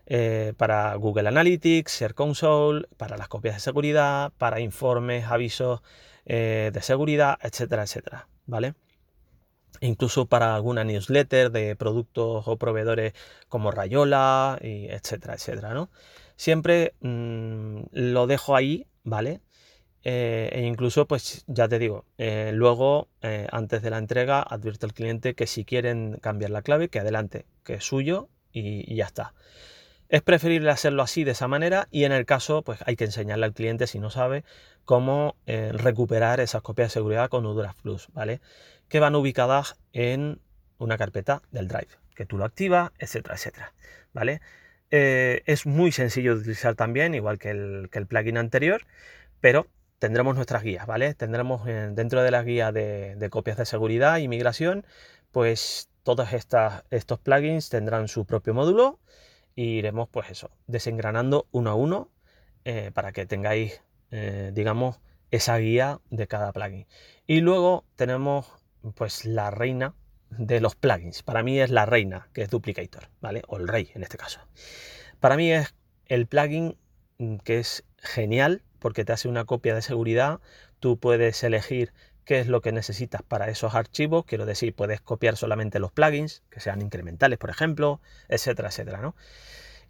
Eh, 0.06 0.52
para 0.56 0.94
Google 0.96 1.28
Analytics, 1.28 2.00
Share 2.00 2.14
Console, 2.14 2.88
para 2.96 3.16
las 3.16 3.28
copias 3.28 3.54
de 3.54 3.60
seguridad, 3.60 4.32
para 4.36 4.60
informes, 4.60 5.26
avisos 5.26 5.80
eh, 6.26 6.70
de 6.74 6.82
seguridad, 6.82 7.38
etcétera, 7.40 7.84
etcétera, 7.84 8.28
¿vale? 8.46 8.74
Incluso 9.80 10.26
para 10.26 10.54
alguna 10.54 10.84
newsletter 10.84 11.50
de 11.50 11.76
productos 11.76 12.46
o 12.46 12.56
proveedores 12.56 13.12
como 13.48 13.70
Rayola, 13.70 14.58
y 14.62 14.86
etcétera, 14.86 15.34
etcétera, 15.34 15.74
¿no? 15.74 15.90
Siempre 16.36 16.94
mm, 17.00 17.82
lo 17.92 18.26
dejo 18.26 18.56
ahí, 18.56 18.86
¿vale? 19.02 19.40
Eh, 20.04 20.50
e 20.52 20.66
incluso, 20.66 21.06
pues 21.06 21.44
ya 21.46 21.66
te 21.66 21.78
digo, 21.78 22.04
eh, 22.18 22.50
luego, 22.52 23.08
eh, 23.22 23.48
antes 23.50 23.80
de 23.82 23.88
la 23.90 23.96
entrega, 23.98 24.42
advierto 24.42 24.86
al 24.86 24.92
cliente 24.92 25.34
que 25.34 25.46
si 25.46 25.64
quieren 25.64 26.18
cambiar 26.20 26.50
la 26.50 26.60
clave, 26.60 26.90
que 26.90 27.00
adelante, 27.00 27.46
que 27.64 27.74
es 27.74 27.84
suyo 27.84 28.28
y, 28.52 28.94
ya 28.94 29.06
está. 29.06 29.34
Es 30.10 30.20
preferible 30.22 30.70
hacerlo 30.70 31.02
así, 31.02 31.24
de 31.24 31.32
esa 31.32 31.48
manera, 31.48 31.88
y 31.90 32.04
en 32.04 32.12
el 32.12 32.26
caso, 32.26 32.62
pues 32.62 32.80
hay 32.86 32.96
que 32.96 33.04
enseñarle 33.04 33.46
al 33.46 33.54
cliente, 33.54 33.86
si 33.86 33.98
no 33.98 34.10
sabe, 34.10 34.44
cómo 34.84 35.36
recuperar 35.46 36.40
esas 36.40 36.62
copias 36.62 36.90
de 36.90 36.92
seguridad 36.92 37.30
con 37.30 37.46
Udras 37.46 37.74
Plus, 37.74 38.08
¿vale? 38.12 38.40
Que 38.88 39.00
van 39.00 39.14
ubicadas 39.14 39.76
en 39.92 40.40
una 40.78 40.98
carpeta 40.98 41.42
del 41.50 41.68
Drive, 41.68 41.88
que 42.14 42.26
tú 42.26 42.38
lo 42.38 42.44
activas, 42.44 42.90
etcétera, 42.98 43.34
etcétera, 43.34 43.74
¿vale? 44.12 44.40
es 44.90 45.66
muy 45.66 45.90
sencillo 45.90 46.36
de 46.36 46.42
utilizar 46.42 46.76
también, 46.76 47.16
igual 47.16 47.40
que 47.40 47.50
el, 47.50 48.06
plugin 48.06 48.38
anterior, 48.38 48.86
pero 49.40 49.66
tendremos 50.04 50.36
nuestras 50.36 50.62
guías, 50.62 50.86
¿vale? 50.86 51.14
Tendremos 51.14 51.66
eh, 51.66 51.88
dentro 51.92 52.22
de 52.22 52.30
la 52.30 52.42
guía 52.42 52.72
de, 52.72 53.28
copias 53.30 53.56
de 53.56 53.64
seguridad 53.64 54.18
y 54.18 54.28
migración, 54.28 54.84
pues 55.32 55.88
todos 56.02 56.28
estos 56.34 57.18
plugins 57.20 57.70
tendrán 57.70 58.08
su 58.08 58.26
propio 58.26 58.52
módulo 58.52 59.00
y 59.54 59.78
iremos, 59.78 60.10
pues 60.10 60.30
eso, 60.30 60.50
desengranando 60.66 61.48
uno 61.52 61.70
a 61.70 61.74
uno 61.74 62.10
eh, 62.66 62.90
para 62.92 63.12
que 63.12 63.24
tengáis, 63.24 63.80
eh, 64.10 64.50
digamos, 64.52 65.00
esa 65.30 65.56
guía 65.56 66.00
de 66.10 66.26
cada 66.26 66.52
plugin. 66.52 66.86
Y 67.26 67.40
luego 67.40 67.86
tenemos, 67.96 68.46
pues, 68.92 69.24
la 69.24 69.50
reina 69.50 69.94
de 70.30 70.60
los 70.60 70.74
plugins. 70.74 71.22
Para 71.22 71.42
mí 71.42 71.60
es 71.60 71.70
la 71.70 71.86
reina, 71.86 72.28
que 72.32 72.42
es 72.42 72.50
Duplicator, 72.50 73.08
¿vale? 73.20 73.42
O 73.48 73.56
el 73.56 73.68
rey 73.68 73.90
en 73.94 74.02
este 74.02 74.16
caso. 74.16 74.40
Para 75.20 75.36
mí 75.36 75.52
es 75.52 75.74
el 76.06 76.26
plugin 76.26 76.76
mm, 77.18 77.36
que 77.36 77.58
es 77.58 77.84
genial 77.98 78.62
porque 78.78 79.04
te 79.04 79.12
hace 79.12 79.28
una 79.28 79.44
copia 79.44 79.74
de 79.74 79.80
seguridad, 79.80 80.40
tú 80.78 80.98
puedes 80.98 81.42
elegir 81.42 81.94
qué 82.24 82.40
es 82.40 82.48
lo 82.48 82.60
que 82.60 82.72
necesitas 82.72 83.22
para 83.22 83.48
esos 83.48 83.74
archivos, 83.74 84.24
quiero 84.26 84.44
decir, 84.44 84.74
puedes 84.74 85.00
copiar 85.00 85.36
solamente 85.36 85.78
los 85.78 85.92
plugins, 85.92 86.42
que 86.50 86.60
sean 86.60 86.82
incrementales, 86.82 87.38
por 87.38 87.50
ejemplo, 87.50 88.00
etcétera, 88.28 88.68
etcétera, 88.68 89.00
¿no? 89.00 89.14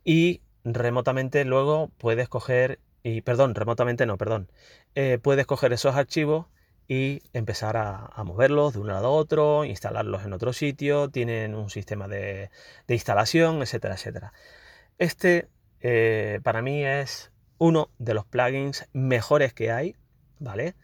Y 0.05 0.43
remotamente 0.65 1.45
luego 1.45 1.91
puedes 1.99 2.29
coger, 2.29 2.79
y 3.03 3.23
perdón, 3.23 3.55
remotamente 3.55 4.07
no, 4.07 4.17
perdón, 4.17 4.51
eh, 4.95 5.19
puedes 5.21 5.47
coger 5.47 5.73
esos 5.73 5.97
archivos 5.97 6.47
y 6.89 7.23
empezar 7.33 7.77
a, 7.77 8.11
moverlos 8.25 8.75
de 8.75 8.81
un 8.81 8.89
lado 8.89 9.07
a 9.07 9.11
otro, 9.11 9.65
instalarlos 9.65 10.25
en 10.25 10.33
otro 10.33 10.53
sitio, 10.53 11.09
tienen 11.09 11.55
un 11.55 11.71
sistema 11.71 12.09
de, 12.09 12.51
instalación, 12.89 13.63
etcétera, 13.63 13.95
etcétera. 13.95 14.33
Este 14.99 15.49
eh, 15.81 16.41
para 16.43 16.63
mí 16.63 16.85
es 16.85 17.33
uno 17.59 17.91
de 17.99 18.15
los 18.15 18.25
plugins 18.27 18.89
mejores 18.93 19.53
que 19.55 19.71
hay, 19.71 19.97
¿vale? 20.39 20.75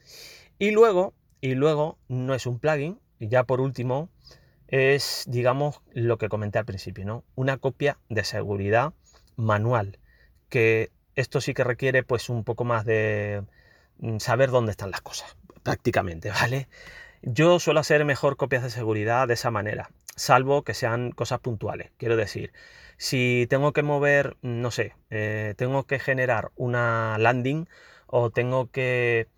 Y 0.59 0.71
luego, 0.71 1.15
y 1.41 1.55
luego 1.55 1.99
no 2.09 2.35
es 2.35 2.47
un 2.47 2.59
plugin, 2.59 3.01
y 3.19 3.29
ya 3.29 3.45
por 3.45 3.61
último 3.61 4.11
es, 4.69 5.25
digamos, 5.29 5.81
lo 5.93 6.19
que 6.19 6.29
comenté 6.29 6.59
al 6.59 6.65
principio, 6.65 7.05
¿no? 7.05 7.25
Una 7.35 7.59
copia 7.59 7.99
de 8.09 8.25
seguridad 8.25 8.95
manual, 9.37 9.99
que 10.49 10.91
esto 11.17 11.41
sí 11.41 11.55
que 11.55 11.65
requiere 11.65 12.03
pues 12.03 12.29
un 12.29 12.45
poco 12.45 12.65
más 12.65 12.85
de 12.85 13.45
mm, 13.99 14.19
saber 14.19 14.51
dónde 14.51 14.73
están 14.73 14.91
las 14.91 15.01
cosas, 15.01 15.37
prácticamente, 15.63 16.31
¿vale? 16.31 16.69
Yo 17.23 17.61
suelo 17.61 17.81
hacer 17.81 18.05
mejor 18.05 18.37
copias 18.37 18.63
de 18.63 18.71
seguridad 18.71 19.29
de 19.29 19.35
esa 19.35 19.51
manera, 19.51 19.91
salvo 20.17 20.63
que 20.63 20.75
sean 20.75 21.11
cosas 21.13 21.41
puntuales. 21.41 21.91
Quiero 21.99 22.17
decir, 22.17 22.53
si 22.97 23.47
tengo 23.51 23.73
que 23.73 23.83
mover, 23.83 24.37
no 24.43 24.71
sé, 24.71 24.95
eh, 25.11 25.55
tengo 25.57 25.85
que 25.85 25.99
generar 25.99 26.51
una 26.57 27.17
landing 27.19 27.69
o 28.07 28.31
tengo 28.31 28.71
que 28.71 29.29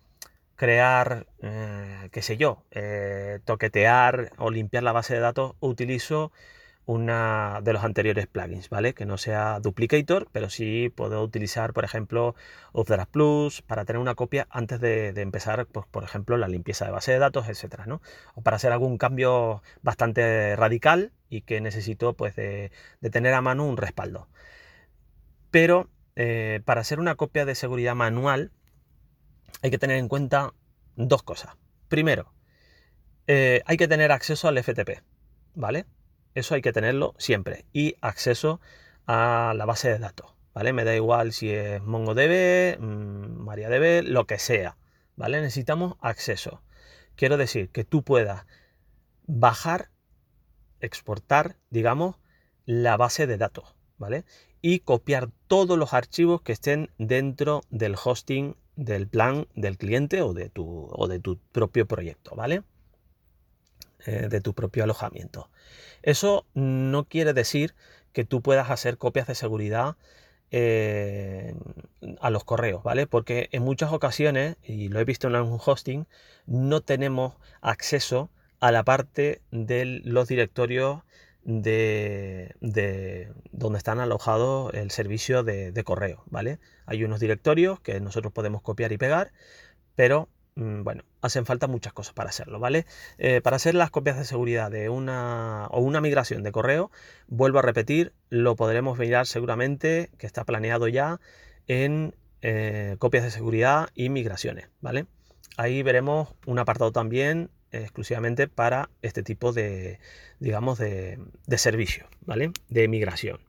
crear, 0.55 1.27
eh, 1.41 2.09
qué 2.11 2.21
sé 2.21 2.37
yo, 2.37 2.63
eh, 2.71 3.39
toquetear 3.45 4.31
o 4.37 4.49
limpiar 4.51 4.83
la 4.83 4.91
base 4.93 5.13
de 5.15 5.19
datos, 5.19 5.55
utilizo 5.59 6.31
una 6.85 7.61
de 7.63 7.73
los 7.73 7.83
anteriores 7.83 8.27
plugins, 8.27 8.69
¿vale? 8.69 8.93
Que 8.93 9.05
no 9.05 9.17
sea 9.17 9.59
Duplicator, 9.59 10.27
pero 10.31 10.49
sí 10.49 10.89
puedo 10.89 11.23
utilizar, 11.23 11.73
por 11.73 11.85
ejemplo, 11.85 12.35
Updraft 12.73 13.11
Plus 13.11 13.61
para 13.61 13.85
tener 13.85 14.01
una 14.01 14.15
copia 14.15 14.47
antes 14.49 14.79
de, 14.81 15.09
empezar, 15.21 15.65
pues, 15.67 15.85
por 15.87 16.03
ejemplo, 16.03 16.37
la 16.37 16.47
limpieza 16.47 16.85
de 16.85 16.91
base 16.91 17.13
de 17.13 17.19
datos, 17.19 17.47
etcétera, 17.47 17.85
¿no? 17.85 18.01
O 18.35 18.41
para 18.41 18.57
hacer 18.57 18.71
algún 18.71 18.97
cambio 18.97 19.61
bastante 19.81 20.55
radical 20.55 21.13
y 21.29 21.41
que 21.41 21.61
necesito, 21.61 22.13
pues, 22.13 22.35
de, 22.35 22.71
tener 23.11 23.33
a 23.33 23.41
mano 23.41 23.65
un 23.65 23.77
respaldo. 23.77 24.27
Pero 25.51 25.89
eh, 26.15 26.61
para 26.65 26.81
hacer 26.81 26.99
una 26.99 27.15
copia 27.15 27.45
de 27.45 27.55
seguridad 27.55 27.95
manual 27.95 28.51
hay 29.61 29.71
que 29.71 29.77
tener 29.77 29.97
en 29.97 30.07
cuenta 30.09 30.53
dos 30.95 31.23
cosas. 31.23 31.55
Primero, 31.87 32.33
eh, 33.27 33.61
hay 33.65 33.77
que 33.77 33.87
tener 33.87 34.11
acceso 34.11 34.47
al 34.47 34.61
FTP, 34.61 35.01
¿vale? 35.55 35.85
Eso 36.35 36.55
hay 36.55 36.61
que 36.61 36.73
tenerlo 36.73 37.15
siempre. 37.17 37.65
Y 37.73 37.95
acceso 38.01 38.59
a 39.05 39.53
la 39.55 39.65
base 39.65 39.89
de 39.89 39.99
datos. 39.99 40.33
¿Vale? 40.53 40.71
Me 40.71 40.83
da 40.83 40.95
igual 40.95 41.33
si 41.33 41.49
es 41.49 41.81
MongoDB, 41.81 42.77
mm, 42.79 43.43
MariaDB, 43.43 44.03
lo 44.03 44.27
que 44.27 44.37
sea. 44.37 44.77
¿vale? 45.15 45.41
Necesitamos 45.41 45.95
acceso. 46.01 46.61
Quiero 47.15 47.37
decir 47.37 47.69
que 47.69 47.83
tú 47.83 48.03
puedas 48.03 48.45
bajar, 49.25 49.89
exportar, 50.79 51.57
digamos, 51.69 52.17
la 52.65 52.97
base 52.97 53.27
de 53.27 53.37
datos, 53.37 53.75
¿vale? 53.97 54.25
Y 54.61 54.79
copiar 54.79 55.29
todos 55.47 55.77
los 55.77 55.93
archivos 55.93 56.41
que 56.41 56.53
estén 56.53 56.89
dentro 56.97 57.61
del 57.69 57.95
hosting 58.01 58.55
del 58.75 59.07
plan 59.07 59.47
del 59.53 59.77
cliente 59.77 60.21
o 60.21 60.33
de 60.33 60.49
tu, 60.49 60.87
o 60.91 61.07
de 61.07 61.19
tu 61.19 61.37
propio 61.51 61.85
proyecto, 61.87 62.35
¿vale? 62.35 62.63
Eh, 64.05 64.27
de 64.29 64.41
tu 64.41 64.53
propio 64.53 64.83
alojamiento. 64.83 65.49
Eso 66.01 66.45
no 66.53 67.05
quiere 67.05 67.31
decir 67.33 67.73
que 68.11 68.25
tú 68.25 68.41
puedas 68.41 68.69
hacer 68.69 68.97
copias 68.97 69.27
de 69.27 69.35
seguridad 69.35 69.95
eh, 70.51 71.55
a 72.19 72.29
los 72.29 72.43
correos, 72.43 72.83
¿vale? 72.83 73.07
Porque 73.07 73.47
en 73.53 73.63
muchas 73.63 73.93
ocasiones, 73.93 74.57
y 74.61 74.89
lo 74.89 74.99
he 74.99 75.05
visto 75.05 75.27
en 75.29 75.35
algún 75.35 75.57
hosting, 75.65 76.05
no 76.47 76.81
tenemos 76.81 77.35
acceso 77.61 78.29
a 78.59 78.73
la 78.73 78.83
parte 78.83 79.41
de 79.51 79.85
los 80.03 80.27
directorios 80.27 81.03
de, 81.45 82.53
donde 83.53 83.77
están 83.77 84.01
alojados 84.01 84.73
el 84.73 84.91
servicio 84.91 85.43
de, 85.43 85.71
de, 85.71 85.83
correo, 85.85 86.23
¿vale? 86.25 86.59
Hay 86.87 87.05
unos 87.05 87.21
directorios 87.21 87.79
que 87.79 88.01
nosotros 88.01 88.33
podemos 88.33 88.61
copiar 88.61 88.91
y 88.91 88.97
pegar, 88.97 89.31
pero 89.95 90.27
bueno, 90.55 91.03
hacen 91.21 91.45
falta 91.45 91.67
muchas 91.67 91.93
cosas 91.93 92.13
para 92.13 92.29
hacerlo, 92.29 92.59
¿vale? 92.59 92.85
Eh, 93.17 93.41
para 93.41 93.55
hacer 93.55 93.75
las 93.75 93.91
copias 93.91 94.17
de 94.17 94.25
seguridad 94.25 94.69
de 94.69 94.89
una 94.89 95.67
o 95.67 95.79
una 95.81 96.01
migración 96.01 96.43
de 96.43 96.51
correo, 96.51 96.91
vuelvo 97.27 97.59
a 97.59 97.61
repetir, 97.61 98.13
lo 98.29 98.55
podremos 98.55 98.97
mirar 98.99 99.25
seguramente, 99.25 100.11
que 100.17 100.27
está 100.27 100.43
planeado 100.43 100.87
ya 100.87 101.19
en 101.67 102.15
eh, 102.41 102.97
copias 102.99 103.23
de 103.23 103.31
seguridad 103.31 103.89
y 103.95 104.09
migraciones, 104.09 104.69
¿vale? 104.81 105.05
Ahí 105.57 105.83
veremos 105.83 106.29
un 106.45 106.59
apartado 106.59 106.91
también 106.91 107.49
exclusivamente 107.71 108.47
para 108.47 108.89
este 109.01 109.23
tipo 109.23 109.51
de, 109.51 109.99
digamos, 110.39 110.77
de, 110.77 111.19
servicio, 111.57 112.07
¿vale? 112.21 112.51
De 112.69 112.87
migración. 112.87 113.39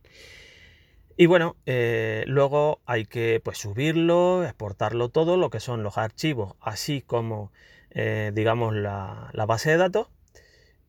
Y 1.16 1.26
bueno, 1.26 1.56
eh, 1.66 2.24
luego 2.26 2.80
hay 2.86 3.04
que 3.04 3.40
pues, 3.44 3.58
subirlo, 3.58 4.44
exportarlo 4.44 5.10
todo, 5.10 5.36
lo 5.36 5.48
que 5.48 5.60
son 5.60 5.82
los 5.84 5.96
archivos, 5.96 6.56
así 6.60 7.02
como, 7.02 7.52
eh, 7.90 8.32
digamos, 8.34 8.74
la, 8.74 9.30
la, 9.32 9.46
base 9.46 9.70
de 9.70 9.76
datos, 9.76 10.08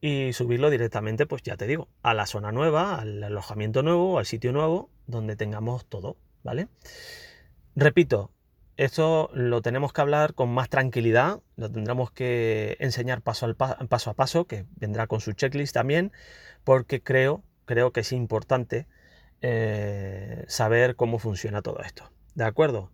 y 0.01 0.33
subirlo 0.33 0.71
directamente, 0.71 1.27
pues 1.27 1.43
ya 1.43 1.57
te 1.57 1.67
digo, 1.67 1.89
a 2.01 2.15
la 2.15 2.25
zona 2.25 2.51
nueva, 2.51 2.95
al 2.95 3.23
alojamiento 3.23 3.83
nuevo, 3.83 4.17
al 4.17 4.25
sitio 4.25 4.51
nuevo, 4.51 4.89
donde 5.05 5.35
tengamos 5.35 5.85
todo, 5.85 6.17
¿vale? 6.43 6.69
Repito, 7.75 8.31
esto 8.77 9.29
lo 9.33 9.61
tenemos 9.61 9.93
que 9.93 10.01
hablar 10.01 10.33
con 10.33 10.49
más 10.49 10.69
tranquilidad, 10.69 11.39
lo 11.55 11.71
tendremos 11.71 12.11
que 12.11 12.77
enseñar 12.79 13.21
paso, 13.21 13.45
al 13.45 13.55
paso 13.55 14.09
a 14.09 14.15
paso, 14.15 14.45
que 14.47 14.65
vendrá 14.75 15.05
con 15.05 15.21
su 15.21 15.33
checklist 15.33 15.73
también, 15.73 16.11
porque 16.63 17.01
creo, 17.01 17.43
creo 17.65 17.91
que 17.91 17.99
es 18.01 18.11
importante 18.11 18.87
eh, 19.47 20.43
saber 20.47 20.95
cómo 20.95 21.19
funciona 21.19 21.61
todo 21.61 21.79
esto. 21.81 22.09
¿De 22.33 22.45
acuerdo? 22.45 22.89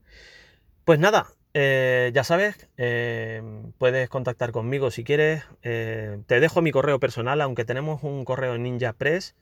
Pues 0.83 0.99
nada, 0.99 1.27
eh, 1.53 2.11
ya 2.13 2.25
sabes, 2.25 2.67
eh, 2.75 3.41
puedes 3.77 4.09
contactar 4.09 4.51
conmigo 4.51 4.91
si 4.91 5.05
quieres. 5.05 5.45
te 5.61 6.39
dejo 6.41 6.61
mi 6.61 6.71
correo 6.71 6.99
personal, 6.99 7.39
aunque 7.39 7.63
tenemos 7.63 8.03
un 8.03 8.25
correo 8.25 8.57
Ninja 8.57 8.91
Press, 8.91 9.33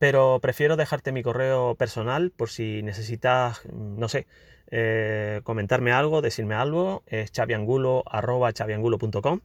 pero 0.00 0.40
prefiero 0.40 0.74
dejarte 0.76 1.12
mi 1.12 1.22
correo 1.22 1.76
personal 1.76 2.32
por 2.32 2.50
si 2.50 2.82
necesitas, 2.82 3.62
no 3.72 4.08
sé, 4.08 4.26
comentarme 5.44 5.92
algo, 5.92 6.22
decirme 6.22 6.56
algo, 6.56 7.04
es 7.06 7.30
chaviangulo, 7.30 8.02
arroba 8.06 8.52
chaviangulo.com 8.52 9.42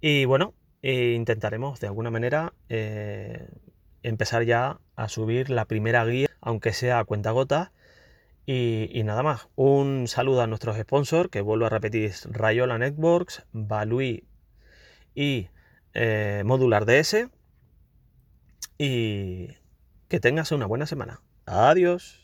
y 0.00 0.24
bueno, 0.24 0.52
intentaremos 0.82 1.78
de 1.78 1.86
alguna 1.86 2.10
manera 2.10 2.54
empezar 4.04 4.44
ya 4.44 4.78
a 4.94 5.08
subir 5.08 5.50
la 5.50 5.64
primera 5.64 6.04
guía, 6.04 6.28
aunque 6.40 6.72
sea 6.72 7.00
a 7.00 7.04
cuenta 7.04 7.32
gota. 7.32 7.72
Y, 8.46 9.02
nada 9.04 9.22
más, 9.22 9.48
un 9.56 10.06
saludo 10.06 10.42
a 10.42 10.46
nuestros 10.46 10.76
sponsors, 10.78 11.30
que 11.30 11.40
vuelvo 11.40 11.66
a 11.66 11.70
repetir, 11.70 12.12
Rayola 12.30 12.78
Networks, 12.78 13.42
Balui 13.52 14.24
y 15.14 15.48
eh, 15.94 16.42
Modular 16.44 16.84
DS. 16.84 17.28
Y 18.76 19.48
que 20.08 20.20
tengas 20.20 20.52
una 20.52 20.66
buena 20.66 20.86
semana. 20.86 21.22
Adiós. 21.46 22.23